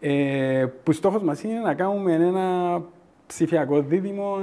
ε, 0.00 0.66
που 0.82 0.92
στόχος 0.92 1.22
μας 1.22 1.42
είναι 1.42 1.58
να 1.58 1.74
κάνουμε 1.74 2.12
ένα 2.12 2.82
ψηφιακό 3.32 3.82
δίδυμο 3.82 4.36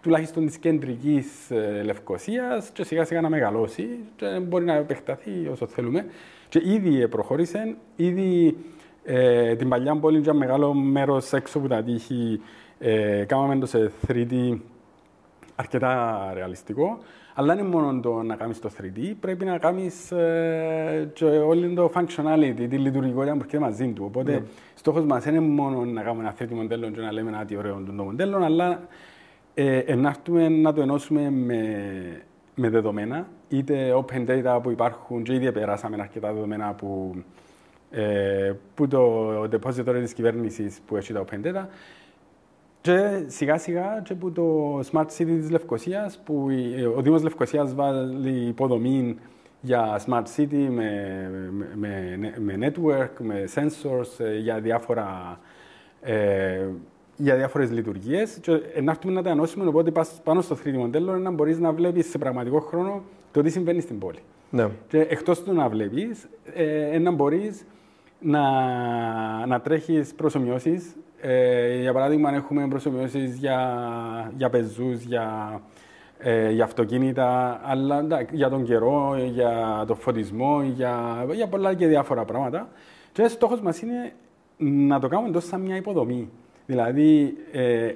τουλάχιστον 0.00 0.46
της 0.46 0.56
κεντρικής 0.58 1.50
ε, 1.50 1.82
Λευκοσίας 1.84 2.70
και 2.72 2.84
σιγά 2.84 3.04
σιγά 3.04 3.20
να 3.20 3.28
μεγαλώσει 3.28 3.88
και 4.16 4.26
μπορεί 4.26 4.64
να 4.64 4.74
επεκταθεί 4.74 5.48
όσο 5.50 5.66
θέλουμε. 5.66 6.06
Και 6.48 6.60
ήδη 6.64 7.08
προχώρησε, 7.08 7.76
ήδη 7.96 8.56
ε, 9.04 9.56
την 9.56 9.68
παλιά 9.68 9.96
πόλη 9.96 10.18
για 10.18 10.32
μεγάλο 10.32 10.74
μέρος 10.74 11.32
έξω 11.32 11.58
από 11.58 11.68
τα 11.68 11.82
τείχη 11.82 12.40
ε, 12.78 13.24
κάναμε 13.24 13.58
το 13.58 13.66
σε 13.66 13.90
3D 14.08 14.58
αρκετά 15.62 16.30
ρεαλιστικό. 16.34 16.98
Αλλά 17.34 17.54
δεν 17.54 17.64
είναι 17.64 17.76
μόνο 17.76 18.00
το 18.00 18.22
να 18.22 18.36
κάνεις 18.36 18.58
το 18.60 18.70
3D, 18.80 19.12
πρέπει 19.20 19.44
να 19.44 19.58
κάνεις 19.58 20.12
ε, 20.12 21.10
και 21.12 21.24
όλη 21.24 21.74
το 21.74 21.90
functionality, 21.94 22.66
τη 22.68 22.78
λειτουργικότητα 22.78 23.32
που 23.32 23.38
έρχεται 23.38 23.58
μαζί 23.58 23.88
του. 23.88 24.04
Οπότε, 24.06 24.36
yeah. 24.36 24.40
Ναι. 24.40 24.46
στόχος 24.74 25.04
μας 25.04 25.24
δεν 25.24 25.34
είναι 25.34 25.44
μόνο 25.44 25.84
να 25.84 26.02
κάνουμε 26.02 26.22
ένα 26.22 26.34
3D 26.38 26.54
μοντέλο 26.54 26.90
και 26.90 27.00
να 27.00 27.12
λέμε 27.12 27.30
ένα 27.30 27.44
τι 27.44 27.56
ωραίο 27.56 27.82
το 27.96 28.02
μοντέλο, 28.04 28.44
αλλά 28.44 28.80
ε, 29.54 29.94
να 29.94 30.08
έρθουμε 30.08 30.48
να 30.48 30.72
το 30.72 30.80
ενώσουμε 30.80 31.30
με, 31.30 31.58
με 32.54 32.68
δεδομένα, 32.68 33.26
είτε 33.48 34.04
open 34.04 34.26
data 34.28 34.62
που 34.62 34.70
υπάρχουν 34.70 35.22
και 35.22 35.34
ήδη 35.34 35.52
περάσαμε 35.52 35.96
αρκετά 36.00 36.32
δεδομένα 36.32 36.74
που, 36.74 37.14
ε, 37.90 38.52
που 38.74 38.88
το 38.88 39.42
depository 39.42 40.00
της 40.02 40.12
κυβέρνησης 40.12 40.80
που 40.86 40.96
έχει 40.96 41.12
τα 41.12 41.24
open 41.24 41.46
data 41.46 41.66
και 42.82 43.24
σιγά 43.26 43.58
σιγά 43.58 44.02
και 44.04 44.14
που 44.14 44.32
το 44.32 44.78
Smart 44.78 45.06
City 45.18 45.36
της 45.40 45.50
Λευκοσίας 45.50 46.20
που 46.24 46.48
ο 46.96 47.02
Δήμος 47.02 47.22
Λευκοσίας 47.22 47.74
βάλει 47.74 48.46
υποδομή 48.46 49.16
για 49.60 50.00
Smart 50.06 50.24
City 50.36 50.68
με, 50.70 51.30
με, 51.74 52.18
με, 52.38 52.58
network, 52.60 53.10
με 53.18 53.44
sensors, 53.54 54.24
ε, 54.24 54.38
για 54.38 54.60
διάφορα 54.60 55.38
ε, 56.00 56.66
για 57.16 57.36
διάφορες 57.36 57.70
λειτουργίες. 57.70 58.40
Να 58.82 58.90
έρθουμε 58.90 59.12
να 59.12 59.22
τα 59.22 59.30
ενώσουμε, 59.30 59.66
οπότε 59.66 59.90
πας 59.90 60.20
πάνω 60.24 60.40
στο 60.40 60.56
3D 60.64 60.72
μοντέλο 60.72 61.16
να 61.16 61.30
μπορείς 61.30 61.58
να 61.58 61.72
βλέπεις 61.72 62.10
σε 62.10 62.18
πραγματικό 62.18 62.60
χρόνο 62.60 63.02
το 63.32 63.42
τι 63.42 63.50
συμβαίνει 63.50 63.80
στην 63.80 63.98
πόλη. 63.98 64.18
Ναι. 64.50 64.68
Και 64.88 65.00
εκτός 65.00 65.42
του 65.42 65.52
να 65.52 65.68
βλέπεις, 65.68 66.28
ε, 66.54 66.98
να 66.98 67.10
μπορείς 67.10 67.64
να, 68.20 68.42
να 69.46 69.60
τρέχεις 69.60 70.14
προσωμιώσεις. 70.14 70.96
Ε, 71.24 71.80
για 71.80 71.92
παράδειγμα, 71.92 72.34
έχουμε 72.34 72.68
προσωμιώσει 72.68 73.24
για, 73.24 74.32
για 74.36 74.50
πεζούς, 74.50 75.02
για, 75.02 75.60
ε, 76.18 76.50
για 76.50 76.64
αυτοκίνητα, 76.64 77.60
αλλά 77.64 78.06
για 78.30 78.48
τον 78.48 78.64
καιρό, 78.64 79.16
για 79.32 79.84
το 79.86 79.94
φωτισμό, 79.94 80.62
για, 80.62 81.24
για 81.34 81.46
πολλά 81.46 81.74
και 81.74 81.86
διάφορα 81.86 82.24
πράγματα. 82.24 82.68
Και 83.12 83.22
ο 83.22 83.28
στόχος 83.28 83.60
μας 83.60 83.80
είναι 83.80 84.12
να 84.56 85.00
το 85.00 85.08
κάνουμε 85.08 85.32
τόσο 85.32 85.46
σαν 85.46 85.60
μια 85.60 85.76
υποδομή. 85.76 86.30
Δηλαδή, 86.66 87.36
ε, 87.52 87.92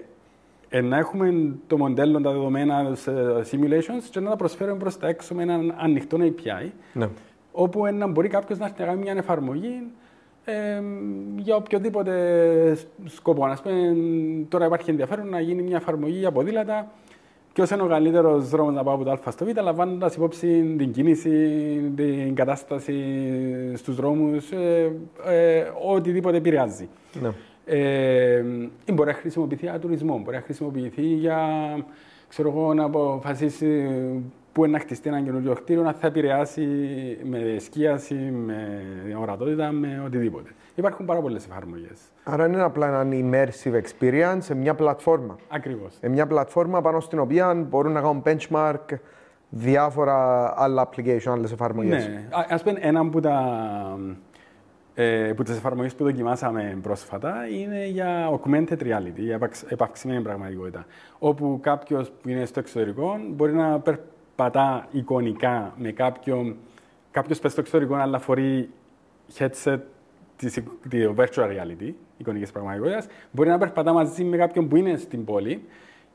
ε, 0.69 0.81
να 0.81 0.97
έχουμε 0.97 1.55
το 1.67 1.77
μοντέλο, 1.77 2.21
τα 2.21 2.31
δεδομένα, 2.33 2.95
σε 2.95 3.13
simulations 3.51 4.03
και 4.11 4.21
να 4.21 4.31
τα 4.31 4.37
προσφέρουμε 4.37 4.79
προς 4.79 4.99
τα 4.99 5.09
έξω 5.09 5.35
με 5.35 5.43
έναν 5.43 5.75
ανοιχτό 5.79 6.19
API, 6.21 6.71
ναι. 6.93 7.09
όπου 7.53 7.87
να 7.87 8.07
μπορεί 8.07 8.29
κάποιος 8.29 8.59
να 8.59 8.67
έρθει 8.67 8.81
να 8.81 8.87
κάνει 8.87 9.03
μια 9.03 9.13
εφαρμογή 9.13 9.83
ε, 10.49 10.83
για 11.37 11.57
οποιοδήποτε 11.57 12.77
σκοπό. 13.05 13.45
Α 13.45 13.59
πούμε, 13.63 13.97
τώρα 14.49 14.67
υπάρχει 14.67 14.91
ενδιαφέρον 14.91 15.29
να 15.29 15.41
γίνει 15.41 15.63
μια 15.63 15.77
εφαρμογή 15.77 16.19
για 16.19 16.33
ποδήλατα 16.33 16.91
ποιο 17.57 17.67
είναι 17.73 17.83
ο 17.83 17.87
καλύτερος 17.87 18.49
δρόμος 18.49 18.75
να 18.75 18.83
πάω 18.83 18.95
από 18.95 19.05
το 19.05 19.11
Α 19.11 19.31
στο 19.31 19.45
Β, 19.45 19.49
λαμβάνοντας 19.63 20.15
υπόψη 20.15 20.75
την 20.79 20.93
κίνηση, 20.93 21.31
την 21.97 22.35
κατάσταση 22.35 22.95
στους 23.75 23.97
δρόμους, 23.97 24.51
ε, 24.51 24.93
ε, 25.27 25.65
οτιδήποτε 25.87 26.37
επηρεάζει. 26.37 26.89
Ναι. 27.21 27.31
Ε, 27.65 28.45
μπορεί 28.93 29.09
να 29.09 29.15
χρησιμοποιηθεί 29.15 29.67
για 29.67 29.79
τουρισμό, 29.79 30.21
μπορεί 30.25 30.37
να 30.37 30.43
χρησιμοποιηθεί 30.43 31.03
για 31.03 31.39
ξέρω 32.29 32.49
εγώ, 32.49 32.75
να 32.75 32.85
αποφασίσει 32.85 33.89
πού 34.57 34.65
είναι 34.65 34.73
να 34.73 34.79
χτιστεί 34.79 35.09
ένα 35.09 35.21
καινούριο 35.21 35.53
κτίριο, 35.53 35.83
να 35.83 35.93
θα 35.93 36.07
επηρεάσει 36.07 36.67
με 37.23 37.57
σκίαση, 37.59 38.15
με 38.15 38.83
ορατότητα, 39.21 39.73
με 39.73 40.03
οτιδήποτε. 40.07 40.51
Υπάρχουν 40.75 41.07
πάρα 41.07 41.21
πολλές 41.21 41.45
εφαρμογές. 41.45 42.01
Άρα 42.25 42.47
είναι 42.47 42.63
απλά 42.63 43.01
ένα 43.01 43.07
immersive 43.11 43.81
experience 43.81 44.39
σε 44.39 44.55
μια 44.55 44.75
πλατφόρμα. 44.75 45.37
Ακριβώς. 45.49 45.95
Σε 46.01 46.09
μια 46.09 46.27
πλατφόρμα 46.27 46.81
πάνω 46.81 47.01
στην 47.01 47.19
οποία 47.19 47.55
μπορούν 47.55 47.93
να 47.93 48.01
κάνουν 48.01 48.23
benchmark 48.25 48.99
διάφορα 49.49 50.53
άλλα 50.57 50.89
application, 50.89 51.31
άλλες 51.31 51.53
εφαρμογές. 51.53 52.09
Ναι. 52.09 52.29
Α 52.49 52.59
πούμε, 52.63 52.79
ένα 52.81 53.01
από 53.01 53.21
τα 53.21 53.39
ε, 54.95 55.33
που 55.37 55.43
τις 55.43 55.57
εφαρμογές 55.57 55.95
που 55.95 56.05
δοκιμάσαμε 56.05 56.79
πρόσφατα 56.83 57.35
είναι 57.49 57.87
για 57.87 58.31
augmented 58.31 58.83
reality, 58.83 59.17
για 59.17 59.51
επαυξημένη 59.69 60.23
πραγματικότητα. 60.23 60.87
Όπου 61.19 61.59
κάποιος 61.63 62.11
που 62.11 62.29
είναι 62.29 62.45
στο 62.45 62.61
εξωτερικό 62.61 63.21
μπορεί 63.31 63.53
να 63.53 63.81
περπατά 64.37 64.89
εικονικά 64.93 65.75
με 65.77 65.91
κάποιον. 65.91 66.57
Κάποιος 67.11 67.39
πες 67.39 67.53
στο 67.53 67.61
εξωτερικό, 67.61 67.95
αλλά 67.95 68.19
φορεί 68.19 68.71
headset 69.39 69.79
της 70.37 70.63
virtual 71.17 71.49
reality, 71.49 71.93
εικονικής 72.17 72.53
πραγματικότητας, 72.53 73.07
μπορεί 73.31 73.49
να 73.49 73.59
περπατά 73.59 73.93
μαζί 73.93 74.25
με 74.25 74.37
κάποιον 74.37 74.69
που 74.69 74.77
είναι 74.77 74.97
στην 74.97 75.25
πόλη 75.25 75.63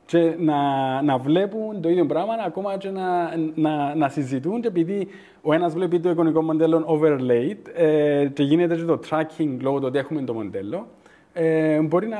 και 0.06 0.36
να, 0.38 0.58
να 1.02 1.18
βλέπουν 1.18 1.82
το 1.82 1.90
ίδιο 1.90 2.06
πράγμα, 2.06 2.34
ακόμα 2.46 2.78
και 2.78 2.90
να, 2.90 3.36
να, 3.56 3.96
να 3.96 4.10
συζητούν 4.10 4.62
και 4.62 4.68
επειδή 4.68 5.08
ο 5.42 5.54
ένας 5.54 5.74
βλέπει 5.74 6.00
το 6.00 6.10
εικονικό 6.10 6.42
μοντέλο 6.42 6.86
overlaid 6.88 7.58
ε, 7.76 8.28
και 8.34 8.44
γίνεται 8.44 8.76
και 8.76 8.84
το 8.84 9.00
tracking 9.10 9.58
λόγω 9.60 9.80
του 9.80 9.86
ότι 9.88 9.98
έχουμε 9.98 10.22
το 10.22 10.34
μοντέλο, 10.34 10.88
ε, 11.34 11.80
μπορεί 11.80 12.08
να, 12.08 12.18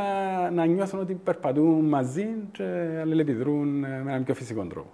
να 0.52 0.66
νιώθουν 0.66 1.00
ότι 1.00 1.14
περπατούν 1.14 1.86
μαζί 1.86 2.28
και 2.52 2.64
αλληλεπιδρούν 3.02 3.68
με 3.80 4.04
έναν 4.08 4.24
πιο 4.24 4.34
φυσικό 4.34 4.66
τρόπο. 4.66 4.90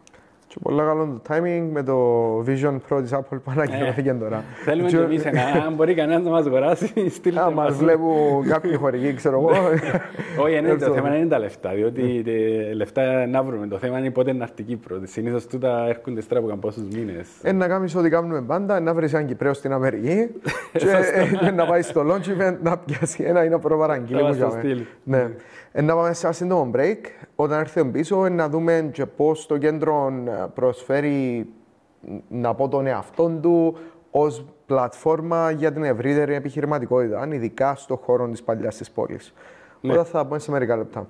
Και 0.58 0.64
πολύ 0.64 0.82
καλό 0.82 1.22
το 1.24 1.34
timing 1.34 1.68
με 1.72 1.84
το 1.84 2.40
Vision 2.40 2.78
Pro 2.90 3.02
της 3.02 3.14
Apple 3.14 3.38
που 3.44 3.52
ανακοινώθηκε 3.52 4.14
τώρα. 4.14 4.44
Θέλουμε 4.64 4.90
και 4.90 4.98
εμείς 4.98 5.26
ένα, 5.26 5.42
αν 5.66 5.74
μπορεί 5.74 5.94
κανένας 5.94 6.24
να 6.24 6.30
μας 6.30 6.46
αγοράσει, 6.46 7.10
στείλτε 7.10 7.42
μας. 7.42 7.54
μας 7.54 7.76
βλέπουν 7.76 8.48
κάποιοι 8.48 8.76
χορηγοί, 8.76 9.14
ξέρω 9.14 9.40
εγώ. 9.40 9.50
Όχι, 10.44 10.78
το 10.80 10.94
θέμα 10.94 11.16
είναι 11.16 11.28
τα 11.28 11.40
λεφτά, 11.40 11.72
διότι 11.74 12.24
λεφτά 12.74 13.26
να 13.28 13.44
βρούμε. 13.44 13.68
Το 13.68 13.78
θέμα 13.78 14.00
είναι 14.00 14.10
πότε 14.10 14.32
είναι 14.32 14.44
έρθει 14.44 14.64
Κύπρο. 14.64 15.00
Συνήθως 15.04 15.48
τούτα 15.48 15.86
έρχονται 15.88 16.22
στρά 16.22 16.40
από 16.40 16.56
πόσους 16.56 16.88
μήνες. 16.88 17.28
Ένα 17.42 17.58
να 17.58 17.68
κάνεις 17.68 17.96
ό,τι 17.96 18.10
κάνουμε 18.10 18.42
πάντα, 18.42 18.80
να 18.80 18.94
βρεις 18.94 19.14
έναν 19.14 19.26
Κυπρέο 19.26 19.54
στην 19.54 19.74
Αμερική 19.74 20.28
και 21.42 21.52
να 21.52 21.66
πάει 21.66 21.82
στο 21.82 22.06
launch 22.10 22.42
event 22.42 22.58
να 22.62 22.78
πιάσει 22.78 23.24
ένα 23.24 23.44
ή 23.44 23.50
να 23.50 23.60
προπαραγγείλει. 23.60 24.88
Ναι. 25.78 25.84
Να 25.84 25.96
πάμε 25.96 26.14
σε 26.14 26.26
ένα 26.26 26.36
σύντομο 26.36 26.72
break. 26.74 26.98
Όταν 27.36 27.60
έρθουμε 27.60 27.92
πίσω, 27.92 28.30
να 28.30 28.50
δούμε 28.50 28.90
και 28.94 29.06
πώς 29.06 29.46
το 29.46 29.58
κέντρο 29.58 30.14
ε, 30.28 30.46
προσφέρει 30.54 31.48
να 32.28 32.56
πω 32.56 32.68
τον 32.68 32.88
εαυτό 32.88 33.30
του 33.42 33.78
ως 34.12 34.46
πλατφόρμα 34.66 35.52
για 35.52 35.72
την 35.72 35.84
ευρύτερη 35.84 36.34
επιχειρηματικότητα, 36.34 37.28
ειδικά 37.32 37.76
στον 37.76 37.98
χώρο 37.98 38.30
της 38.30 38.44
παλιάς 38.44 38.78
της 38.78 38.92
πόλης. 38.92 39.34
Ναι. 39.82 39.92
Τώρα 39.92 40.04
θα 40.04 40.26
πούμε 40.26 40.40
σε 40.40 40.52
μερικά 40.52 40.78
λεπτά. 40.78 41.08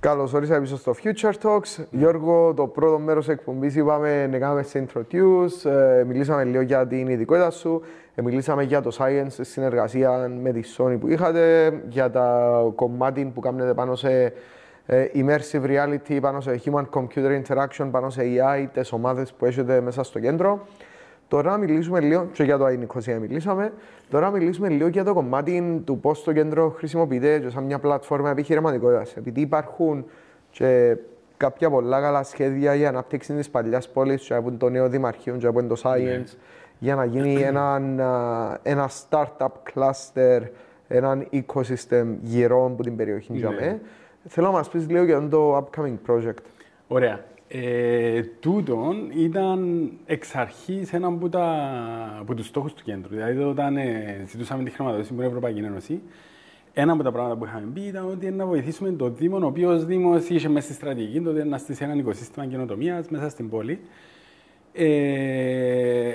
Καλώς 0.00 0.32
ορίσατε 0.32 0.60
πίσω 0.60 0.76
στο 0.76 0.94
Future 1.02 1.32
Talks. 1.42 1.84
Γιώργο, 1.90 2.54
το 2.54 2.66
πρώτο 2.66 2.98
μέρος 2.98 3.28
εκπομπής 3.28 3.76
είπαμε 3.76 4.26
να 4.26 4.38
κάνουμε 4.38 4.62
σε 4.62 4.86
introduce. 4.86 5.70
Ε, 5.70 6.04
μιλήσαμε 6.04 6.44
λίγο 6.44 6.62
για 6.62 6.86
την 6.86 7.08
ειδικότητα 7.08 7.50
σου. 7.50 7.82
Ε, 8.14 8.22
μιλήσαμε 8.22 8.62
για 8.62 8.80
το 8.80 8.96
science 8.98 9.26
στη 9.28 9.44
συνεργασία 9.44 10.30
με 10.42 10.52
τη 10.52 10.60
Sony 10.76 10.96
που 11.00 11.08
είχατε, 11.08 11.72
για 11.88 12.10
τα 12.10 12.52
κομμάτι 12.74 13.30
που 13.34 13.40
κάνετε 13.40 13.74
πάνω 13.74 13.94
σε 13.94 14.32
ε, 14.86 15.06
immersive 15.14 15.64
reality, 15.64 16.18
πάνω 16.20 16.40
σε 16.40 16.60
human 16.64 16.84
computer 16.90 17.42
interaction, 17.42 17.88
πάνω 17.90 18.10
σε 18.10 18.22
AI, 18.22 18.66
τις 18.72 18.92
ομάδες 18.92 19.32
που 19.32 19.44
έχετε 19.44 19.80
μέσα 19.80 20.02
στο 20.02 20.18
κέντρο. 20.18 20.66
Τώρα 21.28 21.56
μιλήσουμε 21.56 22.00
λίγο, 22.00 22.28
και 22.32 22.42
για 22.42 22.58
το 22.58 22.64
ΑΕΝΙΚΟΣΙΑ 22.64 23.18
μιλήσαμε, 23.18 23.72
τώρα 24.10 24.30
μιλήσουμε 24.30 24.68
λίγο 24.68 24.88
για 24.88 25.04
το 25.04 25.14
κομμάτι 25.14 25.82
του 25.84 25.98
πώς 25.98 26.22
το 26.22 26.32
κέντρο 26.32 26.74
χρησιμοποιείται 26.76 27.38
και 27.38 27.48
σαν 27.48 27.64
μια 27.64 27.78
πλατφόρμα 27.78 28.30
επιχειρηματικότητας. 28.30 29.16
Επειδή 29.16 29.40
υπάρχουν 29.40 30.04
και 30.50 30.96
κάποια 31.36 31.70
πολλά 31.70 32.00
καλά 32.00 32.22
σχέδια 32.22 32.74
για 32.74 32.88
ανάπτυξη 32.88 33.34
της 33.34 33.50
παλιάς 33.50 33.88
πόλης, 33.88 34.26
και 34.26 34.34
από 34.34 34.52
το 34.52 34.68
νέο 34.68 34.88
δημαρχείο, 34.88 35.36
και 35.36 35.46
από 35.46 35.64
το 35.64 35.80
science, 35.82 36.02
ναι. 36.02 36.24
Για 36.84 36.94
να 36.94 37.04
γίνει 37.04 37.42
ένα, 37.50 37.80
ένα 38.62 38.90
startup 38.90 39.48
cluster, 39.74 40.40
ένα 40.88 41.26
ecosystem 41.32 42.06
γύρω 42.22 42.66
από 42.66 42.82
την 42.82 42.96
περιοχή. 42.96 43.32
Ναι. 43.32 43.78
Θέλω 44.28 44.46
να 44.46 44.52
μας 44.52 44.68
πεις 44.68 44.88
λίγο 44.88 45.04
για 45.04 45.28
το 45.28 45.56
upcoming 45.56 45.96
project. 46.06 46.42
Ωραία. 46.88 47.20
Ε, 47.48 48.22
τούτον 48.22 49.10
ήταν 49.16 49.90
εξ 50.06 50.34
αρχής 50.34 50.92
ένα 50.92 51.06
από, 51.06 51.28
τα, 51.28 51.46
από 52.20 52.34
τους 52.34 52.46
στόχους 52.46 52.72
του 52.74 52.82
κέντρου. 52.82 53.14
Δηλαδή, 53.14 53.42
όταν 53.42 53.76
ε, 53.76 54.24
ζητούσαμε 54.28 54.64
τη 54.64 54.70
χρηματοδότηση 54.70 55.12
από 55.12 55.20
την 55.20 55.30
Ευρωπαϊκή 55.30 55.60
Ένωση, 55.60 56.00
ένα 56.72 56.92
από 56.92 57.02
τα 57.02 57.12
πράγματα 57.12 57.36
που 57.36 57.44
είχαμε 57.44 57.66
πει 57.74 57.80
ήταν 57.80 58.10
ότι 58.10 58.30
να 58.30 58.46
βοηθήσουμε 58.46 58.90
το 58.90 59.08
Δήμο, 59.08 59.38
ο 59.42 59.46
οποίος 59.46 59.84
Δήμος 59.84 60.28
είχε 60.28 60.48
μέσα 60.48 60.66
στη 60.66 60.74
στρατηγική 60.74 61.20
τότε 61.20 61.44
να 61.44 61.58
στήσει 61.58 61.84
ένα 61.84 61.94
οικοσύστημα 61.94 62.46
καινοτομίας 62.46 63.08
μέσα 63.08 63.28
στην 63.28 63.48
πόλη. 63.48 63.80
Ε, 64.72 66.12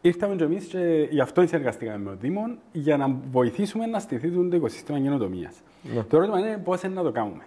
ήρθαμε 0.00 0.36
και 0.36 0.44
εμείς 0.44 0.64
και 0.64 1.08
γι' 1.10 1.20
αυτό 1.20 1.46
συνεργαστήκαμε 1.46 1.98
με 1.98 2.04
τον 2.04 2.18
Δήμο 2.20 2.56
για 2.72 2.96
να 2.96 3.16
βοηθήσουμε 3.30 3.86
να 3.86 3.98
στηθεί 3.98 4.30
το 4.30 4.56
οικοσύστημα 4.56 5.00
καινοτομίας. 5.00 5.54
Ναι. 5.94 6.02
Το 6.02 6.16
ερώτημα 6.16 6.38
είναι 6.38 6.60
πώς 6.64 6.82
να 6.82 7.02
το 7.02 7.10
κάνουμε. 7.10 7.42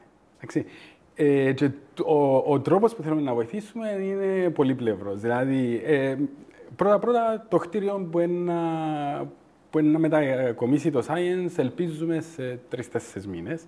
Ε, 1.16 1.54
και 1.54 1.70
ο, 2.06 2.36
ο 2.54 2.60
τρόπος 2.60 2.96
που 2.96 3.02
θέλουμε 3.02 3.22
να 3.22 3.34
βοηθήσουμε 3.34 3.90
είναι 3.90 4.50
πολύπλευρος. 4.50 5.20
Δηλαδή, 5.20 5.82
ε, 5.86 6.16
πρώτα-πρώτα 6.76 7.46
το 7.50 7.58
κτίριο 7.58 8.08
που 8.12 8.20
είναι, 8.20 8.54
που 9.70 9.80
είναι 9.80 9.90
να 9.90 10.00
μετακομίσει 10.00 10.92
το 10.92 11.04
Science, 11.08 11.52
ελπίζουμε 11.58 12.22
σε 12.22 12.60
τρει-τέσσερι 12.70 13.28
μήνες. 13.28 13.64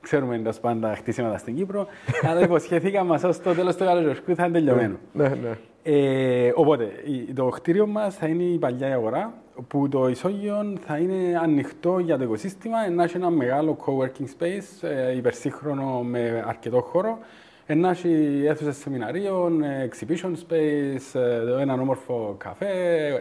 Ξέρουμε 0.00 0.38
τα 0.38 0.54
πάντα 0.60 0.94
χτίσματα 0.94 1.38
στην 1.38 1.56
Κύπρο, 1.56 1.86
αλλά 2.28 2.40
υποσχεθήκαμε 2.40 3.14
ω 3.14 3.34
το 3.42 3.54
τέλος 3.54 3.76
του 3.76 3.84
καλοκαιριού 3.84 4.34
θα 4.34 4.44
είναι 4.44 4.52
τελειωμένο. 4.52 4.96
Ναι, 5.12 5.28
ναι. 5.28 5.58
Ε, 5.82 6.52
οπότε, 6.54 6.90
το 7.34 7.48
κτίριο 7.48 7.86
μας 7.86 8.14
θα 8.16 8.26
είναι 8.26 8.42
η 8.42 8.58
παλιά 8.58 8.92
αγορά, 8.94 9.34
που 9.68 9.88
το 9.88 10.08
ισόγειο 10.08 10.76
θα 10.86 10.96
είναι 10.96 11.38
ανοιχτό 11.42 11.98
για 11.98 12.18
το 12.18 12.24
οικοσύστημα, 12.24 12.88
να 12.88 13.02
έχει 13.02 13.16
ένα 13.16 13.30
μεγάλο 13.30 13.76
co-working 13.84 14.42
space, 14.42 14.88
ε, 14.88 15.16
υπερσύγχρονο 15.16 16.02
με 16.02 16.44
αρκετό 16.46 16.80
χώρο, 16.80 17.18
να 17.66 17.90
έχει 17.90 18.42
αίθουσες 18.46 18.76
σεμιναρίων, 18.76 19.62
exhibition 19.62 20.32
space, 20.48 21.20
ε, 21.20 21.60
ένα 21.60 21.72
όμορφο 21.72 22.34
καφέ, 22.38 22.66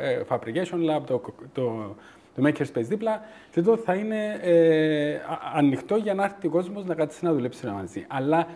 ε, 0.02 0.22
fabrication 0.30 0.78
lab, 0.90 1.02
το, 1.06 1.22
το, 1.54 1.96
το 2.40 2.50
maker 2.50 2.78
space 2.78 2.84
δίπλα. 2.84 3.22
Και 3.52 3.60
εδώ 3.60 3.78
θα 3.78 3.94
είναι 3.94 4.40
ε, 4.42 5.20
ανοιχτό 5.56 5.96
για 5.96 6.14
να 6.14 6.24
έρθει 6.24 6.48
ο 6.48 6.50
κόσμος 6.50 6.86
να 6.86 6.96
κάτσει 6.96 7.26
να 7.26 7.34
δουλέψει 7.34 7.68
μαζί. 7.68 8.06
Αλλά 8.08 8.48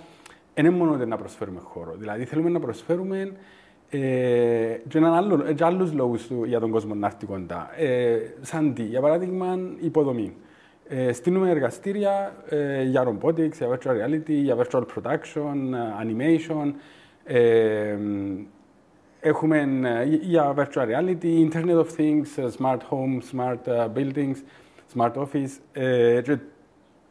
δεν 0.53 0.65
είναι 0.65 0.75
μόνο 0.75 1.05
να 1.05 1.17
προσφέρουμε 1.17 1.59
χώρο. 1.63 1.95
Δηλαδή 1.97 2.25
θέλουμε 2.25 2.49
να 2.49 2.59
προσφέρουμε 2.59 3.31
ε, 3.89 3.99
και 4.87 4.97
έναν 4.97 5.13
άλλο, 5.13 5.53
και 5.53 5.63
άλλους 5.63 5.93
λόγους 5.93 6.29
για 6.45 6.59
τον 6.59 6.71
κόσμο 6.71 6.93
να 6.93 7.07
έρθει 7.07 7.25
κοντά. 7.25 7.69
Ε, 7.77 8.17
σαν 8.41 8.73
τι, 8.73 8.83
για 8.83 9.01
παράδειγμα, 9.01 9.59
υποδομή. 9.79 10.35
Ε, 10.87 11.11
στείλουμε 11.11 11.49
εργαστήρια 11.49 12.35
ε, 12.49 12.83
για 12.83 13.07
robotics, 13.07 13.51
για 13.51 13.67
virtual 13.69 13.91
reality, 13.91 14.29
για 14.29 14.57
virtual 14.57 14.83
production, 14.95 15.55
animation. 16.03 16.73
Ε, 17.23 17.97
έχουμε 19.23 19.79
ε, 19.83 20.03
για 20.21 20.53
virtual 20.57 20.87
reality, 20.87 21.49
Internet 21.49 21.83
of 21.83 21.87
Things, 21.97 22.49
smart 22.57 22.79
homes, 22.89 23.21
smart 23.35 23.93
buildings, 23.95 24.35
smart 24.95 25.13
office. 25.13 25.59
Ε, 25.73 26.21
και 26.21 26.37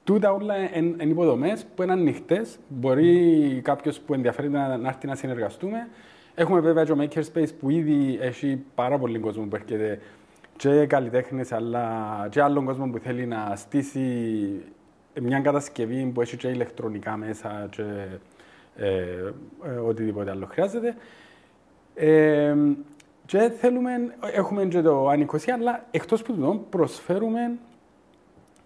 τούτα 0.05 0.33
όλα 0.33 0.55
είναι 0.77 1.05
υποδομές 1.05 1.67
που 1.75 1.83
είναι 1.83 1.93
ανοιχτές. 1.93 2.59
Μπορεί 2.69 3.61
κάποιος 3.65 4.01
που 4.01 4.15
ενδιαφέρει 4.15 4.49
να, 4.49 4.77
να 4.77 4.89
έρθει 4.89 5.07
να 5.07 5.15
συνεργαστούμε 5.15 5.89
Έχουμε 6.35 6.61
βέβαια 6.61 6.85
το 6.85 6.97
Makerspace 7.01 7.49
που 7.61 7.71
ήδη 7.71 8.19
έχει 8.21 8.65
πάρα 8.75 8.99
πολύ 8.99 9.19
κόσμο 9.19 9.45
που 9.45 9.57
έρχεται 9.57 10.01
και 10.57 10.87
καλλιτέχνες 10.87 11.53
αλλά 11.53 12.27
και 12.31 12.43
άλλον 12.43 12.65
κόσμο 12.65 12.91
που 12.91 12.99
θέλει 12.99 13.27
να 13.27 13.57
στήσει 13.57 14.01
μια 15.21 15.41
κατασκευή 15.41 16.11
που 16.15 16.21
έχει 16.21 16.37
και 16.37 16.49
ηλεκτρονικά 16.49 17.17
μέσα 17.17 17.69
και 17.71 17.83
ε, 18.77 19.33
ε, 19.65 19.71
οτιδήποτε 19.71 20.31
άλλο 20.31 20.47
χρειάζεται. 20.51 20.97
Ε, 21.95 22.55
και 23.27 23.53
θέλουμε, 23.59 23.91
έχουμε 24.35 24.65
και 24.65 24.81
το 24.81 25.09
ανοικοσία, 25.09 25.55
αλλά 25.55 25.85
εκτός 25.91 26.23
που 26.23 26.35
το 26.35 26.65
προσφέρουμε 26.71 27.59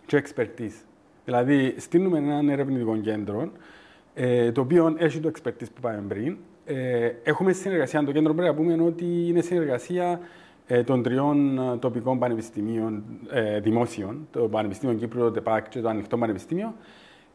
και 0.07 0.23
expertise. 0.25 0.85
Δηλαδή, 1.25 1.75
στείλουμε 1.79 2.19
έναν 2.19 2.49
ερευνητικό 2.49 2.97
κέντρο, 2.97 3.51
ε, 4.15 4.53
το 4.53 4.61
οποίο 4.61 4.95
έχει 4.99 5.21
το 5.21 5.31
expertise 5.35 5.71
που 5.75 5.81
πάμε 5.81 6.03
πριν. 6.09 6.37
Ε, 6.65 7.11
έχουμε 7.23 7.53
συνεργασία, 7.53 8.05
το 8.05 8.13
κέντρο 8.13 8.35
πρέπει 8.35 8.49
να 8.49 8.55
πούμε 8.55 8.83
ότι 8.83 9.29
είναι 9.29 9.41
συνεργασία 9.41 10.21
ε, 10.67 10.83
των 10.83 11.03
τριών 11.03 11.59
ε, 11.59 11.77
τοπικών 11.77 12.19
πανεπιστημίων 12.19 13.05
ε, 13.31 13.61
δημόσιων, 13.61 14.29
το 14.31 14.41
Πανεπιστήμιο 14.41 14.97
Κύπρου, 14.97 15.21
το 15.21 15.31
ΤΕΠΑΚ 15.31 15.69
και 15.69 15.81
το 15.81 15.89
Ανοιχτό 15.89 16.19
Πανεπιστήμιο, 16.19 16.75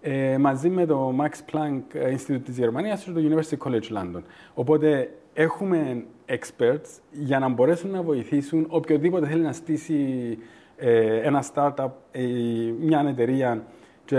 ε, 0.02 0.38
μαζί 0.38 0.70
με 0.70 0.86
το 0.86 1.16
Max 1.20 1.54
Planck 1.54 1.82
Institute 2.16 2.42
της 2.44 2.58
Γερμανίας 2.58 3.04
και 3.04 3.12
το 3.12 3.22
University 3.30 3.68
College 3.68 3.98
London. 3.98 4.22
Οπότε 4.54 5.10
έχουμε 5.34 6.06
experts 6.28 7.00
για 7.12 7.40
να 7.40 7.50
μπορέσουν 7.50 7.90
να 7.90 8.02
βοηθήσουν 8.02 8.66
οποιοδήποτε 8.70 9.28
θέλει 9.28 9.42
να 9.42 9.54
στήσει 9.54 10.38
ε, 10.78 11.16
ένα 11.16 11.44
startup 11.54 11.90
ή 12.12 12.28
μια 12.72 13.06
εταιρεία 13.08 13.64
και 14.06 14.18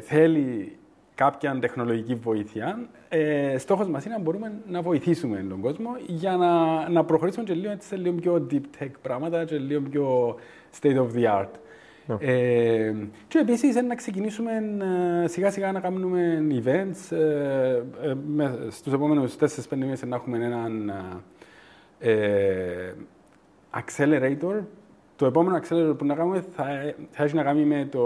θέλει 0.00 0.76
κάποια 1.14 1.58
τεχνολογική 1.60 2.14
βοήθεια. 2.14 2.88
Ε, 3.08 3.58
στόχος 3.58 3.88
μας 3.88 4.04
είναι 4.04 4.14
να 4.14 4.20
μπορούμε 4.20 4.52
να 4.66 4.82
βοηθήσουμε 4.82 5.46
τον 5.48 5.60
κόσμο 5.60 5.90
για 6.06 6.36
να, 6.36 6.88
να 6.88 7.04
προχωρήσουμε 7.04 7.44
και 7.44 7.54
λίγο 7.54 7.74
σε 7.78 7.96
λίγο 7.96 8.14
πιο 8.14 8.46
deep 8.50 8.82
tech 8.82 8.90
πράγματα 9.02 9.44
και 9.44 9.58
λίγο 9.58 9.80
πιο 9.80 10.36
state 10.80 10.96
of 10.96 11.08
the 11.16 11.40
art. 11.40 11.50
Yeah. 12.08 12.18
Ναι. 12.20 12.26
Ε, 12.32 12.94
και 13.28 13.38
επίσης 13.38 13.74
να 13.74 13.94
ξεκινήσουμε 13.94 14.50
ε, 15.24 15.28
σιγά 15.28 15.50
σιγά 15.50 15.72
να 15.72 15.80
κάνουμε 15.80 16.44
events. 16.50 17.16
Ε, 17.16 17.82
ε, 18.02 18.70
Στους 18.70 18.92
επόμενους 18.92 19.36
4-5 19.36 19.46
μήνες 19.76 20.02
να 20.02 20.16
έχουμε 20.16 20.44
έναν 20.44 20.92
ε, 21.98 22.92
accelerator. 23.74 24.60
Το 25.16 25.26
επόμενο 25.26 25.56
accelerator 25.56 25.98
που 25.98 26.04
να 26.04 26.14
κάνουμε 26.14 26.44
θα, 26.56 26.64
θα 27.10 27.24
έχει 27.24 27.34
να 27.34 27.42
κάνει 27.42 27.64
με 27.64 27.88
το, 27.90 28.00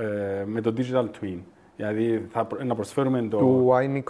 ε, 0.00 0.44
με 0.44 0.60
το 0.60 0.74
digital 0.76 1.04
twin. 1.20 1.38
Δηλαδή 1.76 2.26
θα, 2.30 2.46
να 2.64 2.74
προσφέρουμε 2.74 3.22
το. 3.22 3.36
Του 3.36 3.68
Wine 3.70 4.02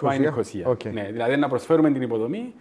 Okay. 0.67 0.93
Ναι, 0.93 1.09
δηλαδή 1.13 1.37
να 1.37 1.49
προσφέρουμε 1.49 1.91
την 1.93 2.03
υποδομή 2.03 2.55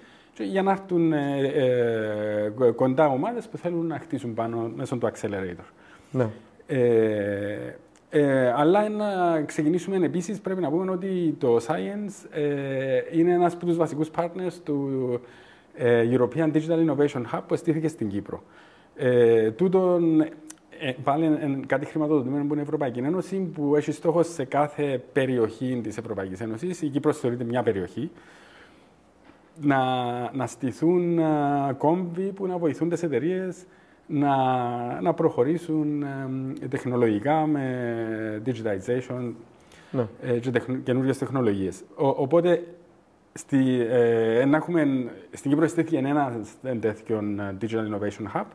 για 0.43 0.61
να 0.61 0.71
έρθουν 0.71 1.13
ε, 1.13 1.41
ε, 1.47 2.71
κοντά 2.75 3.07
ομάδες 3.07 3.47
που 3.47 3.57
θέλουν 3.57 3.87
να 3.87 3.99
χτίσουν 3.99 4.33
πάνω 4.33 4.71
μέσω 4.75 4.97
του 4.97 5.09
accelerator. 5.13 5.65
Ναι. 6.11 6.27
Ε, 6.71 7.75
ε, 8.09 8.51
αλλά 8.51 8.89
να 8.89 9.41
ξεκινήσουμε 9.41 10.05
επίσης, 10.05 10.39
πρέπει 10.39 10.61
να 10.61 10.69
πούμε 10.69 10.91
ότι 10.91 11.35
το 11.39 11.57
Science 11.67 12.29
ε, 12.31 13.01
είναι 13.11 13.33
ένας 13.33 13.53
από 13.53 13.65
τους 13.65 13.77
βασικούς 13.77 14.09
partners 14.15 14.53
του 14.63 15.19
ε, 15.73 16.09
European 16.11 16.51
Digital 16.51 16.87
Innovation 16.87 17.21
Hub 17.33 17.41
που 17.47 17.55
στήθηκε 17.55 17.87
στην 17.87 18.09
Κύπρο. 18.09 18.43
Ε, 18.95 19.51
τούτον, 19.51 20.21
ε, 20.21 20.27
πάλι 21.03 21.37
κάτι 21.65 21.85
χρηματοδοτημένο 21.85 22.45
που 22.45 22.51
είναι 22.51 22.61
η 22.61 22.63
Ευρωπαϊκή 22.63 22.99
Ένωση 22.99 23.37
που 23.37 23.75
έχει 23.75 23.91
στόχο 23.91 24.23
σε 24.23 24.43
κάθε 24.43 25.03
περιοχή 25.13 25.79
της 25.83 25.97
Ευρωπαϊκής 25.97 26.39
Ένωσης. 26.41 26.81
Η 26.81 26.87
Κύπρος 26.87 27.19
θεωρείται 27.19 27.43
μια 27.43 27.63
περιοχή. 27.63 28.11
Να, 29.61 29.83
να 30.33 30.47
στηθούν 30.47 31.19
κόμβοι 31.77 32.31
που 32.31 32.47
να 32.47 32.57
βοηθούν 32.57 32.89
τι 32.89 33.05
εταιρείες 33.05 33.65
να, 34.09 34.35
να 35.01 35.13
προχωρήσουν 35.13 36.03
ε, 36.61 36.67
τεχνολογικά 36.67 37.45
με 37.45 38.41
digitization 38.45 39.31
ναι. 39.91 40.07
ε, 40.21 40.39
και 40.39 40.49
τεχ, 40.49 40.65
καινούργιες 40.83 41.17
τεχνολογίες. 41.17 41.83
οπότε 41.95 42.63
στη, 43.33 43.87
ε, 43.89 44.39
έχουμε, 44.39 45.11
στην 45.31 45.51
Κύπρο 45.51 45.67
στήθηκε 45.67 45.97
ένα 45.97 46.39
τέτοιο 46.79 47.17
ε, 47.17 47.57
Digital 47.61 47.95
Innovation 47.95 48.37
Hub, 48.37 48.45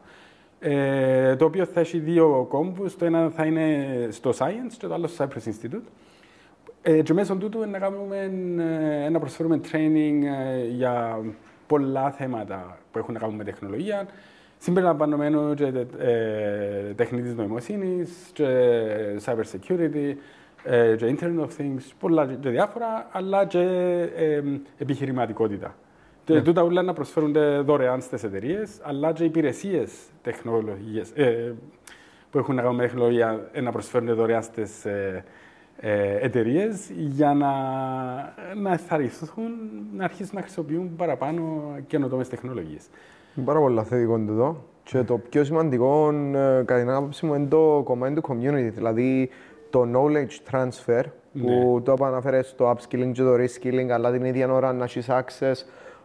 ε, 0.61 1.37
το 1.37 1.45
οποίο 1.45 1.65
θα 1.65 1.81
έχει 1.81 1.99
δύο 1.99 2.47
κόμβους. 2.49 2.97
Το 2.97 3.05
ένα 3.05 3.31
θα 3.31 3.45
είναι 3.45 3.87
στο 4.11 4.31
Science 4.31 4.75
και 4.79 4.87
το 4.87 4.95
άλλο 4.95 5.07
στο 5.07 5.25
Cypress 5.25 5.49
Institute. 5.49 5.87
Ε, 6.83 7.03
και 7.03 7.13
μέσω 7.13 7.37
τούτου 7.37 7.59
να, 7.71 7.79
κάνουμε, 7.79 8.31
ε, 9.05 9.09
να 9.09 9.19
προσφέρουμε 9.19 9.61
training 9.73 10.21
για 10.71 11.21
πολλά 11.67 12.11
θέματα 12.11 12.79
που 12.93 12.99
έχουν 12.99 13.15
να 13.15 13.21
κάνουν 13.21 13.37
με 13.37 13.45
τεχνολογία, 13.45 14.07
συμπεριλαμβανομένου 14.65 15.55
και 15.55 15.73
ε, 15.99 16.95
τεχνητής 16.95 17.35
νοημοσύνης, 17.35 18.31
και 18.33 18.47
cyber 19.25 19.45
security, 19.53 20.15
ε, 20.65 20.95
και 20.97 21.17
Internet 21.19 21.41
of 21.41 21.61
Things, 21.61 21.93
πολλά 21.99 22.27
και 22.27 22.49
διάφορα, 22.49 23.09
αλλά 23.13 23.47
και 23.47 23.61
ε, 24.17 24.43
επιχειρηματικότητα. 24.79 25.75
Και 26.25 26.35
ναι. 26.35 26.43
τούτα 26.43 26.63
όλα 26.63 26.83
να 26.83 26.93
προσφέρονται 26.93 27.59
δωρεάν 27.59 28.01
στις 28.01 28.23
εταιρείες, 28.25 28.79
αλλά 28.83 29.13
και 29.13 29.25
υπηρεσίες 29.25 29.93
τεχνολογίες 30.23 31.11
ε, 31.15 31.55
που 32.31 32.39
έχουν 32.39 32.55
να 32.55 32.63
κάνουν 32.63 32.77
με 32.77 32.83
τεχνολογία 32.83 33.51
να 33.63 33.73
προσφέρονται 33.73 34.13
δωρεάν 34.13 34.43
στις 34.43 34.85
ε, 34.85 35.25
ε, 35.81 36.17
εταιρείες 36.21 36.91
για 36.91 37.35
να, 37.35 37.53
να 38.55 38.73
εθαρρυνθούν 38.73 39.53
να 39.97 40.05
αρχίσουν 40.05 40.35
να 40.35 40.41
χρησιμοποιούν 40.41 40.97
παραπάνω 40.97 41.75
καινοτόμες 41.87 42.29
τεχνολογίες. 42.29 42.87
Είναι 43.37 43.47
πάρα 43.47 43.61
πολύ 43.61 43.83
θετικό 43.85 44.15
εδώ. 44.15 44.65
Και 44.83 45.03
το 45.03 45.19
πιο 45.19 45.45
σημαντικό, 45.45 46.09
ε, 46.35 46.63
κατά 46.65 46.81
την 46.81 46.91
άποψη 46.91 47.27
μου, 47.27 47.35
είναι 47.35 47.47
το 47.47 47.83
κομμάτι 47.85 48.15
του 48.15 48.23
community. 48.29 48.71
Δηλαδή 48.75 49.31
το 49.71 49.87
knowledge 49.95 50.53
transfer, 50.53 51.03
που 51.43 51.73
ναι. 51.75 51.81
το 51.81 52.05
αναφέρε 52.05 52.43
στο 52.43 52.71
upskilling 52.71 53.11
και 53.13 53.23
το 53.23 53.35
reskilling, 53.35 53.89
αλλά 53.91 54.13
την 54.13 54.25
ίδια 54.25 54.53
ώρα 54.53 54.73
να 54.73 54.85
έχεις 54.85 55.07
access 55.09 55.65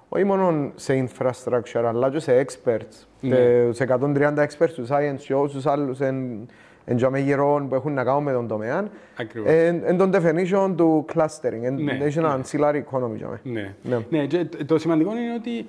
όχι 0.09 0.23
μόνο 0.23 0.71
σε 0.75 1.07
infrastructure, 1.07 1.83
αλλά 1.85 2.09
και 2.09 2.19
σε 2.19 2.45
experts. 2.45 3.05
Ναι. 3.21 3.37
Σε 3.71 3.85
130 4.01 4.37
experts 4.37 4.71
του 4.75 4.87
science 4.89 5.19
και 5.19 5.33
όσους 5.33 5.65
άλλους 5.65 5.99
εν, 5.99 6.47
εν 6.85 7.15
γυρών 7.15 7.67
που 7.67 7.75
έχουν 7.75 7.93
να 7.93 8.03
κάνουν 8.03 8.23
με 8.23 8.31
τον 8.31 8.47
τομέα. 8.47 8.87
Ακριβώς. 9.17 9.51
Εν, 9.51 9.81
εν 9.85 9.97
τον 9.97 10.11
definition 10.13 10.73
του 10.77 11.05
clustering, 11.13 11.61
εν 11.61 11.83
ναι, 11.83 11.97
έχει 12.01 12.17
ένα 12.17 12.37
ναι. 12.37 12.43
ancillary 12.43 12.81
economy. 12.91 13.39
Ναι. 13.43 13.73
Ναι. 13.83 13.97
ναι. 14.09 14.25
και 14.25 14.45
το 14.65 14.77
σημαντικό 14.77 15.11
είναι 15.11 15.33
ότι 15.33 15.65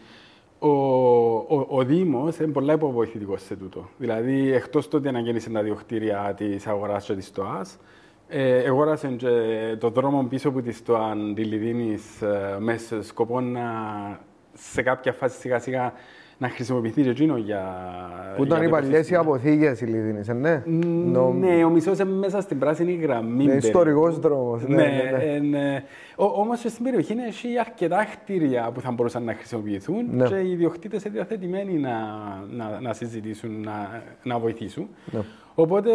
ο, 0.63 0.69
ο, 0.69 1.67
ο 1.69 1.85
Δήμος 1.85 2.39
είναι 2.39 2.53
πολύ 2.53 2.73
υποβοηθητικός 2.73 3.43
σε 3.43 3.57
τούτο. 3.57 3.89
Δηλαδή, 3.99 4.53
εκτός 4.53 4.89
το 4.89 4.97
ότι 4.97 5.09
αναγέννησε 5.09 5.51
τα 5.51 5.63
δύο 5.63 5.75
κτίρια 5.75 6.35
της 6.37 6.67
αγοράς 6.67 7.05
και 7.05 7.15
της 7.15 7.33
ΤΟΑ, 7.33 7.67
ε, 8.29 8.69
αγόρασε 8.69 9.09
και 9.09 9.29
το 9.79 9.91
δρόμο 9.91 10.27
πίσω 10.29 10.49
από 10.49 10.63
τη 10.63 10.73
ΣΤΟΑ 10.73 11.17
τη 11.35 11.45
Λιδίνη 11.45 11.99
ε, 12.21 12.59
με 12.59 12.77
σκοπό 13.01 13.41
να 13.41 13.63
σε 14.53 14.83
κάποια 14.83 15.13
φάση 15.13 15.39
σιγά 15.39 15.59
σιγά 15.59 15.93
να 16.41 16.49
χρησιμοποιηθεί 16.49 17.03
και 17.03 17.11
εκείνο 17.11 17.37
για... 17.37 17.63
Που 18.37 18.45
ήταν 18.45 18.63
οι 18.63 18.69
παλιές 18.69 19.11
οι 19.11 19.15
αποθήκες 19.15 19.81
οι 19.81 19.85
Λιδίνες, 19.85 20.29
ε, 20.29 20.33
ναι. 20.33 20.63
Ναι, 20.67 21.65
ο 21.65 21.71
μισός 21.71 21.99
είναι 21.99 22.11
μέσα 22.11 22.41
στην 22.41 22.59
πράσινη 22.59 22.93
γραμμή. 22.93 23.45
Είναι 23.45 23.55
ιστορικός 23.55 24.19
δρόμος. 24.19 24.67
Ναι, 24.67 24.77
ναι, 24.77 25.39
ναι. 25.39 25.59
ναι. 25.59 25.83
Όμως 26.17 26.59
στην 26.59 26.85
περιοχή 26.85 27.15
έχει 27.27 27.59
αρκετά 27.59 28.05
κτίρια 28.05 28.71
που 28.75 28.81
θα 28.81 28.91
μπορούσαν 28.91 29.25
να 29.25 29.35
χρησιμοποιηθούν 29.35 30.07
ναι. 30.11 30.27
και 30.27 30.35
οι 30.35 30.51
ιδιοκτήτες 30.51 31.05
είναι 31.05 31.15
διαθετημένοι 31.15 31.73
να, 31.73 31.97
να, 32.51 32.81
να 32.81 32.93
συζητήσουν, 32.93 33.61
να, 33.61 34.03
να 34.23 34.39
βοηθήσουν. 34.39 34.89
Ναι. 35.11 35.21
Οπότε 35.55 35.91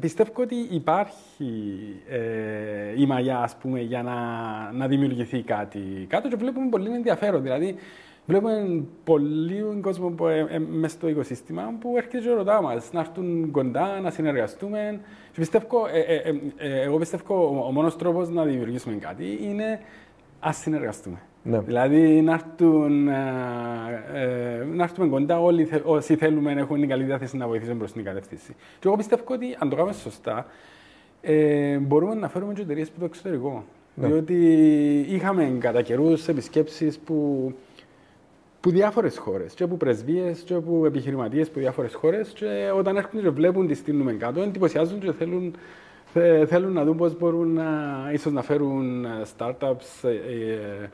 πιστεύω 0.00 0.30
ότι 0.36 0.54
υπάρχει 0.70 1.72
ε, 2.08 3.00
η 3.00 3.06
μαγιά 3.06 3.38
ας 3.38 3.56
πούμε, 3.56 3.80
για 3.80 4.02
να, 4.02 4.14
να 4.72 4.86
δημιουργηθεί 4.86 5.42
κάτι 5.42 6.06
κάτω 6.08 6.28
και 6.28 6.36
βλέπουμε 6.36 6.68
πολύ 6.68 6.90
ενδιαφέρον. 6.90 7.42
Δηλαδή, 7.42 7.76
Βλέπουμε 8.26 8.82
πολύ 9.04 9.64
κόσμο 9.80 10.08
που, 10.08 10.26
ε, 10.26 10.46
ε, 10.50 10.58
μέσα 10.58 10.94
στο 10.94 11.08
οικοσύστημα 11.08 11.74
που 11.80 11.94
έρχεται 11.96 12.18
και 12.18 12.30
ρωτά 12.30 12.62
μας 12.62 12.92
να 12.92 13.00
έρθουν 13.00 13.50
κοντά, 13.50 14.00
να 14.00 14.10
συνεργαστούμε. 14.10 15.00
Και 15.32 15.38
πιστεύω, 15.38 15.86
ε, 15.92 16.00
ε, 16.00 16.34
ε, 16.56 16.82
εγώ 16.82 16.98
πιστεύω 16.98 17.34
ο, 17.34 17.66
ο 17.66 17.72
μόνος 17.72 17.96
τρόπος 17.96 18.28
να 18.28 18.44
δημιουργήσουμε 18.44 18.96
κάτι 18.96 19.38
είναι 19.42 19.80
να 20.42 20.52
συνεργαστούμε. 20.52 21.18
Ναι. 21.42 21.60
Δηλαδή 21.60 22.22
να, 22.22 22.32
έρθουν, 22.32 23.04
να 24.74 24.82
έρθουμε 24.82 25.08
κοντά 25.08 25.40
όλοι 25.40 25.68
όσοι 25.84 26.16
θέλουμε 26.16 26.54
να 26.54 26.60
έχουν 26.60 26.80
την 26.80 26.88
καλή 26.88 27.04
διάθεση 27.04 27.36
να 27.36 27.46
βοηθήσουν 27.46 27.78
προς 27.78 27.92
την 27.92 28.04
κατεύθυνση. 28.04 28.54
Και 28.78 28.88
εγώ 28.88 28.96
πιστεύω 28.96 29.22
ότι 29.26 29.56
αν 29.58 29.68
το 29.68 29.76
κάνουμε 29.76 29.94
σωστά, 29.94 30.46
ε, 31.20 31.76
μπορούμε 31.78 32.14
να 32.14 32.28
φέρουμε 32.28 32.52
και 32.52 32.60
εταιρείες 32.60 32.88
από 32.88 32.98
το 32.98 33.04
εξωτερικό. 33.04 33.64
Ναι. 33.94 34.06
Διότι 34.06 34.34
είχαμε 35.08 35.56
κατά 35.58 35.82
καιρούς 35.82 36.28
επισκέψεις 36.28 36.98
που 36.98 37.52
που 38.66 38.72
διάφορες 38.72 39.18
χώρες. 39.18 39.54
Και 39.54 39.62
από 39.62 39.76
πρεσβείες, 39.76 40.40
και 40.40 40.54
από 40.54 40.86
επιχειρηματίες 40.86 41.48
από 41.48 41.60
διάφορες 41.60 41.94
χώρες. 41.94 42.28
Και 42.28 42.70
όταν 42.76 42.96
έρχονται 42.96 43.22
και 43.22 43.30
βλέπουν 43.30 43.66
τι 43.66 43.74
στείλουμε 43.74 44.12
κάτω, 44.12 44.40
εντυπωσιάζουν 44.40 45.00
και 45.00 45.12
θέλουν, 45.12 45.54
θέλουν 46.46 46.72
να 46.72 46.84
δουν 46.84 46.96
πώς 46.96 47.18
μπορούν 47.18 47.52
να, 47.52 47.64
ίσως 48.12 48.32
να 48.32 48.42
φέρουν 48.42 49.04
ε, 49.04 49.08
startups 49.36 50.02
ε, 50.02 50.08
ε, 50.08 50.90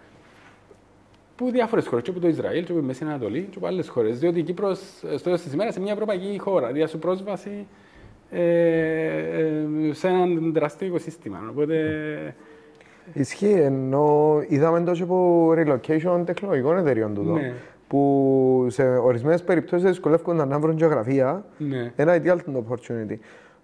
που 1.37 1.51
διάφορες 1.51 1.87
χώρες, 1.87 2.05
και 2.05 2.11
από 2.11 2.21
το 2.21 2.29
Ισραήλ, 2.29 2.65
και 2.65 2.73
από 2.73 2.81
τη 2.81 2.87
Μέση 2.87 3.05
Ανατολή, 3.05 3.49
και 3.51 3.57
από 3.57 3.67
άλλες 3.67 3.89
χώρες. 3.89 4.19
Διότι 4.19 4.39
η 4.39 4.43
Κύπρος, 4.43 4.79
στο 4.97 5.23
τέλος 5.23 5.41
της 5.41 5.53
ημέρας, 5.53 5.75
είναι 5.75 5.85
μια 5.85 5.93
ευρωπαϊκή 5.93 6.39
χώρα. 6.39 6.73
Διάσου 6.73 6.99
πρόσβαση 6.99 7.67
ε, 8.31 8.43
ε, 9.41 9.93
σε 9.93 10.09
έναν 10.09 10.53
τεράστιο 10.53 10.87
οικοσύστημα. 10.87 11.39
Οπότε, 11.51 11.77
Ισχύει, 13.13 13.53
ενώ 13.53 14.39
είδαμε 14.49 14.81
τόσο 14.81 15.05
από 15.05 15.51
relocation 15.57 16.23
τεχνολογικών 16.25 16.79
εταιριών 16.79 17.15
του 17.15 17.23
ναι. 17.23 17.53
που 17.89 18.67
σε 18.69 18.83
ορισμένες 18.83 19.43
περιπτώσεις 19.43 19.89
δυσκολεύονται 19.89 20.45
να 20.45 20.59
βρουν 20.59 20.77
γεωγραφία. 20.77 21.45
Ναι. 21.59 21.93
Ένα 21.97 22.21
ideal 22.23 22.37
opportunity. 22.37 23.17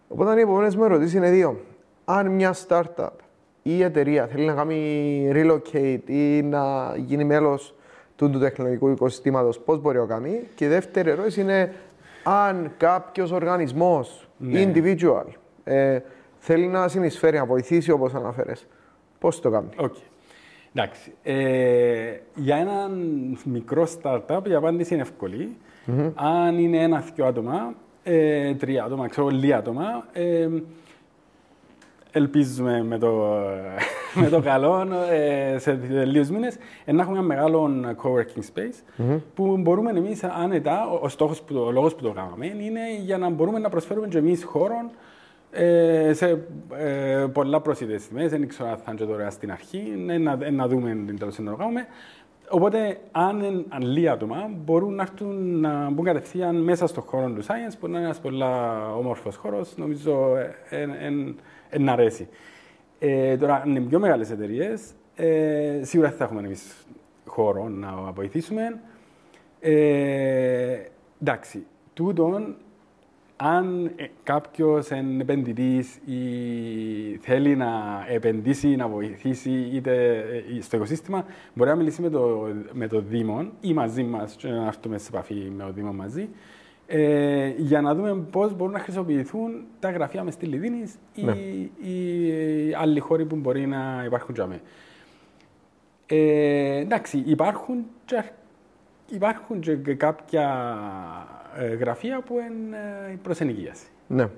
Οπότε 0.08 0.38
οι 0.38 0.42
επόμενε 0.42 0.76
με 0.76 0.84
ερωτήσει 0.84 1.16
είναι 1.16 1.30
δύο. 1.30 1.60
αν 2.04 2.26
μια 2.26 2.54
startup 2.68 3.08
ή 3.62 3.76
η 3.76 3.82
εταιρεία 3.82 4.26
θέλει 4.26 4.44
να 4.44 4.52
κάνει 4.52 5.30
relocate 5.32 6.00
ή 6.06 6.42
να 6.42 6.94
γίνει 6.96 7.24
μέλος 7.24 7.74
του, 8.16 8.30
του 8.30 8.38
τεχνολογικού 8.38 8.88
οικοσυστήματος, 8.88 9.58
πώς 9.58 9.80
μπορεί 9.80 9.98
να 9.98 10.04
κάνει; 10.04 10.40
Και 10.54 10.64
η 10.64 10.68
δεύτερη 10.68 11.10
ερώτηση 11.10 11.40
είναι 11.40 11.72
αν 12.24 12.72
κάποιος 12.76 13.32
οργανισμός, 13.32 14.28
ναι. 14.36 14.64
individual, 14.64 15.24
ε, 15.64 15.98
θέλει 16.38 16.66
να 16.66 16.88
συνεισφέρει, 16.88 17.36
να 17.36 17.44
βοηθήσει 17.44 17.90
όπως 17.90 18.14
αναφέρες. 18.14 18.66
Πώς 19.18 19.40
το 19.40 19.50
κάνει. 19.50 19.68
Okay. 19.80 20.02
Εντάξει. 20.74 21.12
Ε, 21.22 22.16
για 22.34 22.56
έναν 22.56 22.92
μικρό 23.44 23.86
startup 24.02 24.48
η 24.48 24.54
απάντηση 24.54 24.94
είναι 24.94 25.02
εύκολη. 25.02 25.56
Mm-hmm. 25.86 26.12
Αν 26.14 26.58
είναι 26.58 26.82
ένα-δυο 26.82 27.26
άτομα, 27.26 27.74
ε, 28.02 28.54
τρία 28.54 28.84
άτομα, 28.84 29.08
ξέρω, 29.08 29.28
λίγα 29.28 29.56
άτομα, 29.56 30.06
ε, 30.12 30.48
ελπίζουμε 32.12 32.82
με 32.82 32.98
το, 32.98 33.34
με 34.22 34.28
το 34.28 34.40
καλό 34.40 34.88
ε, 35.10 35.58
σε 35.58 35.72
λίγους 36.04 36.30
μήνες 36.30 36.56
να 36.86 37.02
έχουμε 37.02 37.18
ένα 37.18 37.26
μεγάλο 37.26 37.70
co-working 38.02 38.42
space 38.54 39.02
mm-hmm. 39.02 39.20
που 39.34 39.56
μπορούμε 39.56 39.90
εμείς 39.90 40.24
άνετα, 40.24 40.88
ο, 41.02 41.08
στόχος 41.08 41.42
που, 41.42 41.56
ο 41.66 41.70
λόγος 41.70 41.94
που 41.94 42.02
το 42.02 42.12
κάναμε 42.12 42.46
είναι 42.46 42.80
για 43.04 43.18
να 43.18 43.28
μπορούμε 43.30 43.58
να 43.58 43.68
προσφέρουμε 43.68 44.08
και 44.08 44.18
εμείς 44.18 44.44
χώρο 44.44 44.90
ε, 45.50 46.12
σε 46.12 46.46
ε, 46.76 47.26
πολλά 47.32 47.60
προσιτές 47.60 48.08
τιμές, 48.08 48.30
δεν 48.30 48.48
ξέρω 48.48 48.68
αν 48.68 48.76
θα 48.76 48.92
είναι 48.92 49.06
τώρα 49.06 49.30
στην 49.30 49.52
αρχή, 49.52 49.78
να, 50.18 50.50
να 50.50 50.68
δούμε 50.68 50.90
την 51.06 51.18
τέλος 51.18 51.38
να 51.38 51.50
το 51.50 51.56
κάνουμε. 51.56 51.86
Οπότε, 52.50 53.00
αν, 53.12 53.64
αν 53.68 53.82
λίγα 53.82 54.12
άτομα 54.12 54.50
μπορούν 54.64 54.94
να, 54.94 55.02
έρθουν, 55.02 55.60
να 55.60 55.90
μπουν 55.90 56.04
κατευθείαν 56.04 56.56
μέσα 56.56 56.86
στον 56.86 57.02
χώρο 57.02 57.30
του 57.30 57.44
Science, 57.44 57.74
που 57.80 57.86
είναι 57.86 57.98
ένας 57.98 58.18
πολύ 58.18 58.42
όμορφος 58.96 59.36
χώρος, 59.36 59.76
νομίζω 59.76 60.36
ε, 61.70 61.78
να 61.78 61.92
αρέσει. 61.92 62.28
Ε, 62.98 63.36
τώρα, 63.36 63.54
αν 63.54 63.70
είναι 63.70 63.80
πιο 63.80 63.98
μεγάλες 63.98 64.30
εταιρείες, 64.30 64.92
ε, 65.16 65.80
σίγουρα 65.82 66.10
θα 66.10 66.24
έχουμε 66.24 66.40
εμείς 66.40 66.86
χώρο 67.26 67.68
να 67.68 68.12
βοηθήσουμε. 68.14 68.80
Ε, 69.60 70.78
εντάξει, 71.22 71.66
τούτον 71.94 72.56
αν 73.40 73.92
ε, 73.96 74.04
κάποιος 74.22 74.90
είναι 74.90 75.22
επενδυτής 75.22 75.96
ή 75.96 76.20
θέλει 77.20 77.56
να 77.56 78.04
επενδύσει, 78.08 78.76
να 78.76 78.88
βοηθήσει 78.88 79.50
είτε 79.72 80.16
ε, 80.56 80.60
στο 80.60 80.76
οικοσύστημα, 80.76 81.24
μπορεί 81.54 81.70
να 81.70 81.76
μιλήσει 81.76 82.02
με 82.02 82.10
το, 82.10 82.48
με 82.72 82.86
το 82.86 83.00
Δήμο 83.00 83.48
ή 83.60 83.72
μαζί 83.72 84.02
μας, 84.02 84.34
και 84.34 84.48
να 84.48 84.66
έρθουμε 84.66 84.98
σε 84.98 85.08
επαφή 85.12 85.34
με 85.34 85.64
το 85.64 85.72
Δήμο 85.72 85.92
μαζί, 85.92 86.28
ε, 86.86 87.52
για 87.56 87.80
να 87.80 87.94
δούμε 87.94 88.14
πώς 88.30 88.56
μπορούν 88.56 88.72
να 88.72 88.78
χρησιμοποιηθούν 88.78 89.64
τα 89.78 89.90
γραφεία 89.90 90.24
μες 90.24 90.34
στη 90.34 90.46
Λιδίνη 90.46 90.92
ή, 91.14 91.24
ναι. 91.24 91.32
ή 91.90 92.74
άλλοι 92.74 93.00
χώροι 93.00 93.24
που 93.24 93.36
μπορεί 93.36 93.66
να 93.66 94.02
υπάρχουν 94.04 94.34
για 94.34 94.46
μένα. 94.46 94.60
Ε, 96.06 96.78
εντάξει, 96.78 97.22
υπάρχουν 97.26 97.84
και, 98.04 98.22
υπάρχουν 99.10 99.60
και 99.60 99.94
κάποια 99.94 100.76
ε, 101.56 101.74
γραφεία 101.74 102.20
που 102.20 102.34
είναι 102.34 102.78
η 103.12 103.16
προσενοικίαση. 103.16 103.86
Ναι. 104.06 104.28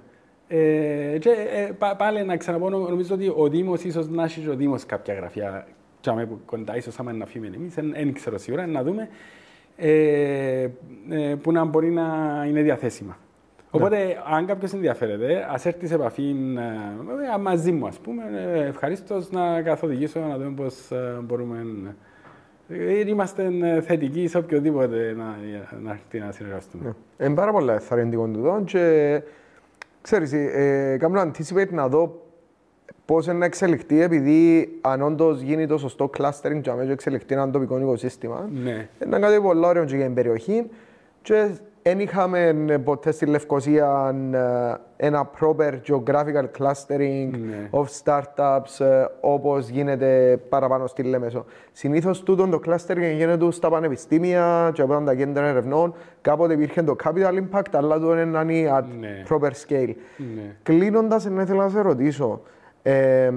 Ε, 0.48 1.18
και 1.18 1.30
ε, 1.30 1.72
πάλι 1.96 2.24
να 2.24 2.36
ξαναπώ, 2.36 2.68
νομίζω 2.70 3.14
ότι 3.14 3.32
ο 3.36 3.48
Δήμος 3.48 3.84
ίσως 3.84 4.08
να 4.08 4.24
έχει 4.24 4.48
ο 4.48 4.54
Δήμος 4.54 4.86
κάποια 4.86 5.14
γραφεία. 5.14 5.66
Τσάμε 6.00 6.26
που 6.26 6.40
κοντά, 6.44 6.76
ίσως 6.76 6.98
άμα 6.98 7.12
να 7.12 7.26
φύγουμε 7.26 7.56
εμείς, 7.56 7.74
δεν 7.74 8.12
ξέρω 8.12 8.38
σίγουρα, 8.38 8.66
να 8.66 8.82
δούμε 8.82 9.08
ε, 9.76 10.68
ε, 11.10 11.34
που 11.42 11.52
να 11.52 11.64
μπορεί 11.64 11.90
να 11.90 12.04
είναι 12.48 12.62
διαθέσιμα. 12.62 13.18
Ναι. 13.18 13.66
Οπότε, 13.70 14.22
αν 14.30 14.46
κάποιος 14.46 14.72
ενδιαφέρεται, 14.72 15.46
ας 15.50 15.66
έρθει 15.66 15.86
σε 15.86 15.94
επαφή 15.94 16.34
ε, 17.34 17.38
μαζί 17.38 17.72
μου, 17.72 17.86
ας 17.86 17.98
πούμε. 17.98 18.22
Ε, 18.54 18.66
Ευχαρίστως 18.66 19.30
να 19.30 19.62
καθοδηγήσω 19.62 20.20
να 20.20 20.38
δούμε 20.38 20.50
πώς 20.50 20.88
μπορούμε 21.22 21.64
Είμαστε 23.06 23.50
θετικοί 23.80 24.28
σε 24.28 24.38
οποιοδήποτε 24.38 25.14
να, 25.16 25.36
να 25.82 25.90
έρθει 25.90 26.18
να 26.18 26.32
συνεργαστούμε. 26.32 26.96
Είναι 27.20 27.34
πάρα 27.34 27.52
πολλά 27.52 27.74
εθαρρυντικό 27.74 28.26
του 28.26 28.64
και 28.64 29.22
ξέρεις, 30.00 30.32
ε, 30.32 30.96
κάνω 30.98 31.20
anticipate 31.20 31.70
να 31.70 31.88
δω 31.88 32.22
πώς 33.04 33.26
είναι 33.26 33.38
να 33.38 33.44
εξελιχθεί 33.44 34.00
επειδή 34.02 34.68
αν 34.80 35.02
όντως 35.02 35.40
γίνει 35.40 35.66
το 35.66 35.78
σωστό 35.78 36.10
clustering 36.18 36.60
και 36.60 36.70
αμέσως 36.70 36.92
εξελιχθεί 36.92 37.34
ένα 37.34 37.50
τοπικό 37.50 37.80
οικοσύστημα. 37.80 38.48
Ναι. 38.62 38.88
Είναι 39.04 39.18
κάτι 39.18 39.40
πολύ 39.40 39.66
ωραίο 39.66 39.82
για 39.82 40.04
την 40.04 40.14
περιοχή 40.14 40.66
και 41.22 41.50
δεν 41.82 42.00
είχαμε 42.00 42.54
ποτέ 42.84 43.12
στη 43.12 43.26
Λευκοσία 43.26 44.14
ε, 44.96 45.06
ένα 45.06 45.30
proper 45.40 45.72
geographical 45.88 46.44
clustering 46.58 47.30
ναι. 47.30 47.68
of 47.70 47.84
startups 48.04 48.84
ε, 48.84 49.04
όπως 49.20 49.68
γίνεται 49.68 50.40
παραπάνω 50.48 50.86
στη 50.86 51.02
Λέμεσο. 51.02 51.44
Συνήθως 51.72 52.22
τούτο 52.22 52.48
το 52.48 52.60
clustering 52.66 53.14
γίνεται 53.16 53.50
στα 53.50 53.68
πανεπιστήμια 53.68 54.70
και 54.74 54.82
από 54.82 55.02
τα 55.04 55.14
κέντρα 55.14 55.46
ερευνών. 55.46 55.94
Κάποτε 56.20 56.52
υπήρχε 56.52 56.82
το 56.82 56.96
capital 57.04 57.42
impact, 57.42 57.72
αλλά 57.72 57.98
το 57.98 58.20
είναι 58.20 58.40
at 58.78 58.84
ναι. 59.00 59.22
proper 59.28 59.50
scale. 59.50 59.94
Ναι. 60.16 60.56
Κλείνοντας, 60.62 61.24
ήθελα 61.24 61.62
να 61.62 61.68
σε 61.68 61.80
ρωτήσω, 61.80 62.40
ε, 62.82 63.30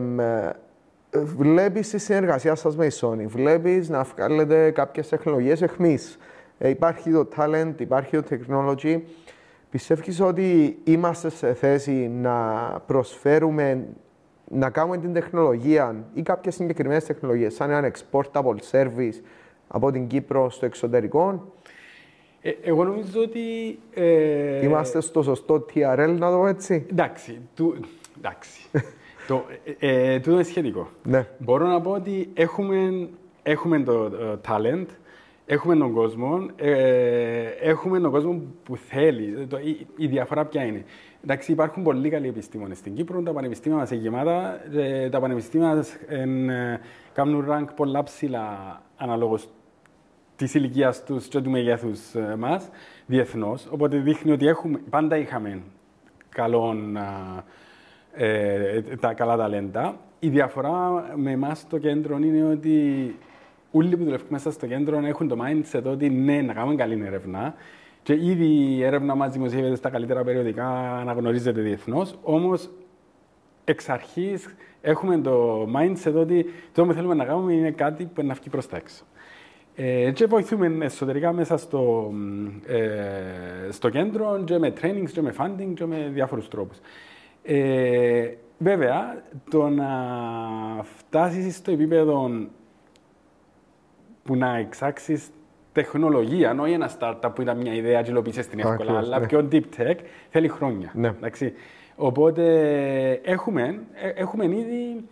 βλέπεις 1.21 1.89
τη 1.89 1.97
συνεργασία 1.97 2.56
σας 2.56 2.75
με 2.75 2.86
η 2.86 2.91
Sony, 3.01 3.25
βλέπεις 3.27 3.89
να 3.89 4.03
βγάλετε 4.03 4.71
κάποιες 4.71 5.10
τεχνολογίες 5.10 5.62
εχμής. 5.62 6.17
Ε, 6.63 6.69
υπάρχει 6.69 7.12
το 7.12 7.28
talent, 7.38 7.73
υπάρχει 7.78 8.17
το 8.17 8.23
technology. 8.30 9.02
Πιστεύεις 9.69 10.21
ότι 10.21 10.78
είμαστε 10.84 11.30
σε 11.30 11.54
θέση 11.54 11.91
να 12.08 12.34
προσφέρουμε, 12.86 13.88
να 14.52 14.69
κάνουμε 14.69 14.97
την 14.97 15.13
τεχνολογία 15.13 16.06
ή 16.13 16.21
κάποιες 16.21 16.56
συγκεκριμένες 16.56 17.06
τεχνολογίες 17.06 17.54
σαν 17.54 17.69
ένα 17.69 17.91
exportable 17.91 18.56
service 18.71 19.21
από 19.67 19.91
την 19.91 20.08
Κύπρο 20.08 20.49
στο 20.49 20.65
εξωτερικό; 20.65 21.54
Ε, 22.41 22.52
εγώ 22.63 22.84
νομίζω 22.84 23.21
ότι. 23.21 23.80
Ε, 23.93 24.65
είμαστε 24.65 25.02
στο 25.02 25.23
σωστό 25.23 25.65
TRL, 25.73 26.15
να 26.17 26.32
το 26.32 26.38
πω 26.38 26.47
έτσι; 26.47 26.86
Εντάξει. 26.91 27.41
Του, 27.56 27.76
εντάξει. 28.17 28.62
το, 29.28 29.45
ε, 29.80 30.13
ε, 30.13 30.19
τούτο 30.19 30.32
είναι 30.32 30.43
σχετικό. 30.43 30.89
Ναι. 31.04 31.28
Μπορώ 31.38 31.67
να 31.67 31.82
πω 31.82 31.91
ότι 31.91 32.30
έχουμε, 32.34 33.10
έχουμε 33.43 33.80
το 33.80 34.12
talent, 34.47 34.86
Έχουμε 35.45 35.75
τον 35.75 35.93
κόσμο, 35.93 36.45
ε, 36.56 37.43
έχουμε 37.62 37.99
τον 37.99 38.12
κόσμο 38.12 38.41
που 38.63 38.77
θέλει. 38.77 39.45
Το, 39.47 39.58
η, 39.58 39.88
η, 39.97 40.08
διαφορά 40.08 40.45
ποια 40.45 40.63
είναι. 40.63 40.84
Εντάξει, 41.23 41.51
υπάρχουν 41.51 41.84
πολύ 41.84 42.10
καλοί 42.10 42.27
επιστήμονες 42.27 42.77
στην 42.77 42.95
Κύπρο, 42.95 43.21
τα 43.21 43.32
πανεπιστήμια 43.32 43.77
μας 43.77 43.91
είναι 43.91 44.01
γεμάτα. 44.01 44.60
Ε, 44.73 45.10
τα 45.10 45.19
πανεπιστήμια 45.19 45.75
μας 45.75 45.93
ε, 45.93 46.25
κάνουν 47.13 47.45
rank 47.49 47.65
πολλά 47.75 48.03
ψηλά 48.03 48.82
αναλόγως 48.97 49.49
της 50.36 50.53
ηλικίας 50.53 51.03
τους 51.03 51.27
και 51.27 51.41
του 51.41 51.49
μεγέθους 51.49 52.13
ε, 52.13 52.36
μας 52.38 52.69
διεθνώς. 53.06 53.67
Οπότε 53.71 53.97
δείχνει 53.97 54.32
ότι 54.32 54.47
έχουμε, 54.47 54.79
πάντα 54.89 55.17
είχαμε 55.17 55.62
καλόν, 56.29 56.97
ε, 58.13 58.82
τα 58.82 59.13
καλά 59.13 59.38
ταλέντα. 59.38 59.99
Η 60.19 60.29
διαφορά 60.29 61.06
με 61.15 61.32
εμάς 61.32 61.60
στο 61.60 61.77
κέντρο 61.77 62.17
είναι 62.17 62.43
ότι 62.43 63.15
όλοι 63.76 63.98
που 63.98 64.04
δουλεύουν 64.04 64.28
μέσα 64.30 64.52
στο 64.52 64.68
κέντρο 64.68 65.06
έχουν 65.06 65.28
το 65.28 65.38
mindset 65.42 65.84
ότι 65.84 66.10
ναι, 66.10 66.42
να 66.42 66.54
κάνουμε 66.54 66.76
καλή 66.76 67.04
έρευνα. 67.06 67.56
Και 68.04 68.14
ήδη 68.14 68.46
η 68.46 68.84
έρευνα 68.84 69.16
μας 69.16 69.32
δημοσιεύεται 69.32 69.76
στα 69.76 69.90
καλύτερα 69.90 70.24
περιοδικά, 70.24 70.98
αναγνωρίζεται 70.98 71.62
διεθνώς. 71.62 72.16
Όμως, 72.22 72.70
εξ 73.64 73.90
αρχής 73.90 74.56
έχουμε 74.82 75.18
το 75.18 75.64
mindset 75.64 76.14
ότι 76.16 76.46
το 76.74 76.86
που 76.86 76.94
θέλουμε 76.94 77.14
να 77.14 77.26
κάνουμε 77.26 77.54
είναι 77.54 77.72
κάτι 77.72 78.06
που 78.14 78.24
να 78.24 78.34
βγει 78.34 78.50
προς 78.50 78.68
τα 78.68 78.78
έξω. 78.78 79.04
Ε, 79.76 80.12
και 80.12 80.26
βοηθούμε 80.26 80.86
εσωτερικά 80.86 81.34
μέσα 81.34 81.58
στο, 81.58 82.14
ε, 82.68 83.72
στο 83.72 83.90
κέντρο 83.90 84.44
και 84.46 84.58
με 84.58 84.74
trainings 84.82 85.10
και 85.12 85.22
με 85.22 85.34
funding 85.38 85.74
και 85.76 85.86
με 85.86 86.10
διάφορους 86.14 86.48
τρόπους. 86.48 86.78
Ε, 87.44 88.30
βέβαια, 88.58 89.24
το 89.50 89.70
να 89.70 89.88
φτάσεις 90.84 91.56
στο 91.56 91.72
επίπεδο 91.72 92.30
που 94.24 94.36
να 94.36 94.58
εξάξεις 94.58 95.30
τεχνολογία, 95.72 96.56
όχι 96.60 96.72
ένα 96.72 96.92
startup 97.00 97.32
που 97.36 97.42
ήταν 97.42 97.58
μια 97.58 97.74
ιδέα 97.74 98.02
και 98.02 98.10
υλοποιήσει 98.10 98.50
την 98.50 98.60
εύκολα, 98.60 98.98
αλλά 98.98 99.20
ναι. 99.20 99.26
πιο 99.26 99.48
deep 99.52 99.64
tech, 99.78 99.96
θέλει 100.30 100.48
χρόνια. 100.48 100.92
Ναι. 100.94 101.08
Εντάξει. 101.08 101.54
Οπότε 101.96 102.44
έχουμε, 103.24 103.80
ε, 103.94 104.10
έχουμε 104.10 104.46
ήδη 104.46 105.04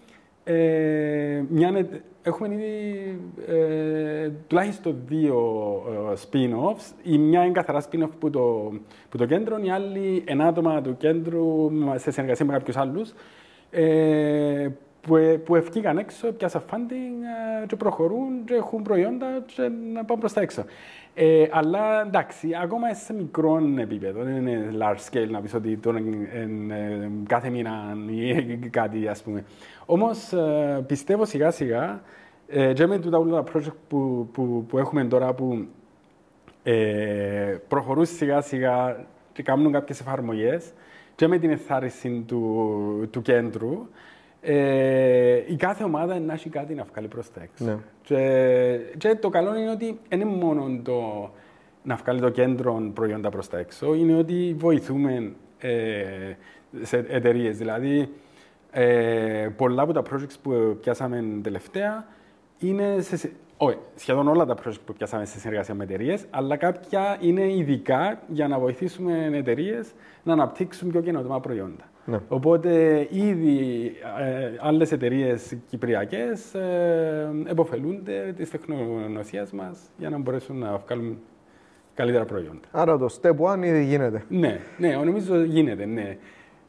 ε, 0.43 1.43
μια, 1.50 1.88
έχουμε 2.21 2.54
ήδη 2.54 3.19
ε, 3.47 4.30
τουλάχιστον 4.47 5.02
δύο 5.08 5.38
ε, 6.12 6.17
spin-offs. 6.21 6.93
Η 7.04 7.17
μια 7.17 7.43
είναι 7.43 7.54
καθαρά 7.54 7.84
spin-off 7.89 8.10
που 8.19 8.30
το, 8.30 8.71
που 9.10 9.17
το 9.17 9.26
κέντρο, 9.26 9.58
η 9.63 9.71
άλλη 9.71 10.24
ένα 10.26 10.47
άτομα 10.47 10.82
του 10.82 10.97
κέντρου 10.97 11.71
σε 11.95 12.12
συνεργασία 12.12 12.45
με 12.45 12.54
κάποιους 12.54 12.76
άλλους. 12.78 13.13
Ε, 13.71 14.67
που, 15.01 15.41
που 15.45 15.55
ευκήκαν 15.55 15.97
έξω, 15.97 16.31
πιάσαν 16.31 16.63
funding 16.71 17.63
ε, 17.63 17.65
και 17.65 17.75
προχωρούν 17.75 18.43
και 18.45 18.53
έχουν 18.53 18.81
προϊόντα 18.81 19.43
και 19.45 19.61
να 19.93 20.05
πάνε 20.05 20.19
προς 20.19 20.33
τα 20.33 20.41
έξω. 20.41 20.63
Ε, 21.13 21.47
αλλά 21.51 22.01
εντάξει, 22.01 22.49
ακόμα 22.63 22.93
σε 22.93 23.13
μικρό 23.13 23.61
επίπεδο, 23.79 24.23
δεν 24.23 24.35
είναι 24.35 24.73
large 24.79 25.11
scale 25.11 25.29
να 25.29 25.41
πεις 25.41 25.53
ότι 25.53 25.77
τώρα 25.77 25.97
ε, 25.97 26.47
κάθε 27.27 27.49
μήνα 27.49 27.97
ή 28.09 28.55
κάτι 28.55 29.07
ας 29.07 29.21
πούμε. 29.21 29.43
Όμως 29.85 30.33
ε, 30.33 30.83
πιστεύω 30.87 31.25
σιγά 31.25 31.51
σιγά 31.51 32.01
ε, 32.47 32.73
και 32.73 32.87
με 32.87 32.99
τα 32.99 33.43
project 33.53 33.75
που, 33.87 34.29
που, 34.31 34.65
που 34.67 34.77
έχουμε 34.77 35.05
τώρα 35.05 35.33
που 35.33 35.67
ε, 36.63 37.57
προχωρούν 37.67 38.05
σιγά 38.05 38.41
σιγά 38.41 39.05
και 39.33 39.43
κάνουν 39.43 39.71
κάποιες 39.71 39.99
εφαρμογές 39.99 40.73
και 41.15 41.27
με 41.27 41.37
την 41.37 41.49
εθάριση 41.49 42.23
του, 42.27 43.07
του 43.11 43.21
κέντρου 43.21 43.87
ε, 44.41 45.43
η 45.47 45.56
κάθε 45.56 45.84
ομάδα 45.84 46.19
να 46.19 46.34
έχει 46.34 46.49
κάτι 46.49 46.73
να 46.73 46.84
βγάλει 46.84 47.08
προς 47.08 47.32
τα 47.32 47.41
έξω. 47.41 47.65
Ναι. 47.65 47.77
Και, 48.01 48.80
και, 48.97 49.15
το 49.15 49.30
καλό 49.30 49.56
είναι 49.56 49.69
ότι 49.69 49.99
δεν 50.10 50.21
είναι 50.21 50.30
μόνο 50.30 50.80
το 50.84 51.30
να 51.84 51.95
βγάλει 51.95 52.19
το 52.19 52.30
κέντρο 52.30 52.91
προϊόντα 52.93 53.30
προς 53.30 53.49
τα 53.49 53.58
έξω, 53.58 53.93
είναι 53.93 54.15
ότι 54.15 54.56
βοηθούμε 54.58 55.34
ε, 55.60 56.04
σε 56.82 56.97
εταιρείες. 56.97 57.58
Δηλαδή, 57.58 58.10
ε, 58.71 59.49
πολλά 59.58 59.82
από 59.82 59.93
τα 59.93 60.01
projects 60.12 60.36
που 60.41 60.77
πιάσαμε 60.82 61.23
τελευταία 61.41 62.06
είναι 62.60 63.01
σε, 63.01 63.32
όχι, 63.63 63.78
σχεδόν 63.95 64.28
όλα 64.28 64.45
τα 64.45 64.56
projects 64.56 64.76
που 64.86 64.93
πιάσαμε 64.93 65.26
σε 65.26 65.39
συνεργασία 65.39 65.76
με 65.76 65.84
εταιρείες, 65.84 66.26
αλλά 66.30 66.58
κάποια 66.58 67.17
είναι 67.19 67.54
ειδικά 67.54 68.21
για 68.28 68.47
να 68.47 68.60
βοηθήσουμε 68.60 69.30
εταιρείες 69.34 69.91
να 70.24 70.34
αναπτύξουν 70.34 70.89
πιο 70.89 71.02
καινοτόμα 71.02 71.39
προϊόντα. 71.39 71.84
Ναι. 72.06 72.19
Οπότε 72.28 73.08
ήδη 73.12 73.91
ε, 74.19 74.52
άλλες 74.60 74.91
εταιρείες 74.91 75.58
κυπριακές 75.69 76.54
ε, 76.54 77.32
εποφελούνται 77.45 78.34
της 78.38 78.50
τεχνογνωσίας 78.50 79.52
μας 79.52 79.80
για 79.97 80.10
να 80.10 80.17
μπορέσουν 80.17 80.58
να 80.58 80.78
βγάλουν 80.78 81.17
καλύτερα 81.93 82.26
προϊόντα. 82.26 82.67
Άρα 82.71 82.97
το 82.97 83.15
step 83.21 83.36
one 83.36 83.63
ήδη 83.63 83.84
γίνεται. 83.84 84.24
Ναι, 84.30 84.60
ναι, 84.78 84.95
νομίζω 84.95 85.43
γίνεται. 85.43 85.86
Ναι. 85.86 86.17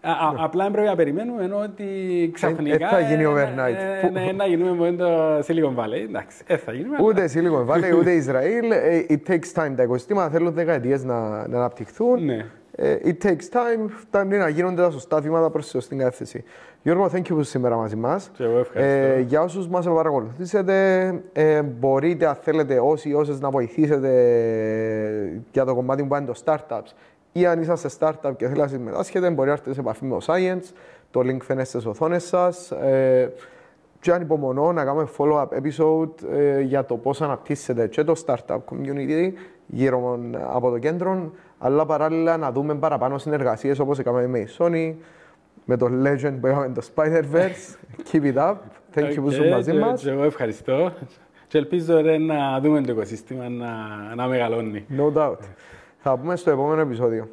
Α, 0.05 0.33
ναι. 0.33 0.38
Απλά 0.45 0.71
πρέπει 0.71 0.87
να 0.87 0.95
περιμένουμε 0.97 1.45
ενώ 1.45 1.59
ότι 1.59 1.85
ξαφνικά. 2.33 2.77
Δεν 2.77 2.88
θα 2.88 3.01
γίνει 3.01 3.25
overnight. 3.27 4.03
Ε, 4.03 4.09
ναι, 4.09 4.33
να 4.33 4.47
γίνουμε 4.47 4.91
με 4.91 4.97
το 4.97 5.38
Silicon 5.38 5.75
Valley. 5.75 6.03
Εντάξει, 6.09 6.43
ε, 6.47 6.57
θα 6.57 6.73
γίνουμε. 6.73 6.97
Ούτε 7.03 7.31
Silicon 7.35 7.67
Valley, 7.67 7.97
ούτε 7.99 8.12
Ισραήλ. 8.12 8.71
Ε, 8.71 9.07
it 9.09 9.31
takes 9.31 9.62
time. 9.62 9.73
Τα 9.77 9.83
οικοσύστηματα 9.83 10.31
θέλουν 10.31 10.53
δεκαετίες 10.53 11.05
να, 11.05 11.49
να 11.49 11.57
αναπτυχθούν. 11.59 12.25
Ναι. 12.25 12.47
Ε, 12.77 12.97
it 13.05 13.27
takes 13.27 13.49
time, 13.53 13.91
φτάνει 14.01 14.37
να 14.37 14.49
γίνονται 14.49 14.83
τα 14.83 14.91
σωστά 14.91 15.21
βήματα 15.21 15.51
προς 15.51 15.65
τη 15.65 15.71
σωστή 15.71 15.97
κατεύθυνση. 15.97 16.45
Γιώργο, 16.83 17.11
thank 17.12 17.19
you 17.19 17.29
που 17.29 17.43
σήμερα 17.43 17.77
μαζί 17.77 17.97
μας. 17.97 18.31
Και 18.37 18.45
εγώ 18.45 18.59
ευχαριστώ. 18.59 18.93
Ε, 18.93 19.21
για 19.21 19.43
όσους 19.43 19.69
μας 19.69 19.87
παρακολουθήσετε, 19.87 21.07
ε, 21.33 21.62
μπορείτε, 21.62 22.27
αν 22.27 22.35
θέλετε, 22.35 22.79
όσοι 22.81 23.09
ή 23.09 23.15
όσες 23.15 23.41
να 23.41 23.51
βοηθήσετε 23.51 24.11
για 25.53 25.65
το 25.65 25.75
κομμάτι 25.75 26.03
που 26.03 26.09
πάνε 26.09 26.27
το 26.27 26.33
startups 26.45 26.93
ή 27.33 27.47
αν 27.47 27.61
είσαστε 27.61 27.90
startup 27.99 28.33
και 28.37 28.45
θέλετε 28.45 28.61
να 28.61 28.66
συμμετάσχετε, 28.66 29.31
μπορεί 29.31 29.47
να 29.47 29.53
έρθετε 29.53 29.75
σε 29.75 29.81
επαφή 29.81 30.05
με 30.05 30.18
το 30.18 30.25
Science. 30.27 30.73
Το 31.11 31.21
link 31.21 31.40
φαίνεται 31.42 31.66
στις 31.66 31.87
οθόνες 31.87 32.25
σας. 32.25 32.71
Ε, 32.71 33.33
και 34.01 34.12
ανυπομονώ 34.12 34.73
να 34.73 34.85
κάνουμε 34.85 35.09
follow-up 35.18 35.47
episode 35.47 36.33
ε, 36.33 36.61
για 36.61 36.85
το 36.85 36.97
πώς 36.97 37.23
αναπτύσσεται 37.23 37.87
και 37.87 38.05
το 38.05 38.23
startup 38.27 38.59
community 38.71 39.33
γύρω 39.66 40.18
από 40.53 40.71
το 40.71 40.79
κέντρο, 40.79 41.33
αλλά 41.59 41.87
παράλληλα 41.87 42.37
να 42.37 42.53
δούμε 42.53 42.75
παραπάνω 42.75 43.18
συνεργασίες 43.18 43.79
όπως 43.79 43.99
έκαμε 43.99 44.27
με 44.27 44.38
η 44.38 44.49
Sony, 44.59 44.95
με 45.64 45.77
το 45.77 45.87
Legend 45.87 46.35
που 46.40 46.47
είχαμε 46.47 46.68
το 46.68 46.87
Spider-Verse. 46.95 47.77
Keep 48.12 48.35
it 48.35 48.37
up. 48.37 48.55
Thank 48.95 49.11
you 49.11 49.14
που 49.14 49.31
ήσουν 49.31 49.49
μαζί 49.49 49.73
μας. 49.73 50.07
Εγώ 50.07 50.23
ευχαριστώ. 50.23 50.92
Και 51.49 51.59
ελπίζω 51.59 52.01
να 52.01 52.61
δούμε 52.61 52.81
το 52.81 52.92
οικοσύστημα 52.92 53.49
να, 53.49 53.68
να 54.14 54.27
μεγαλώνει. 54.27 54.87
No 54.99 55.18
doubt. 55.18 55.38
Θα 56.03 56.19
πούμε 56.19 56.37
στο 56.37 56.51
επόμενο 56.51 56.81
επεισόδιο. 56.81 57.29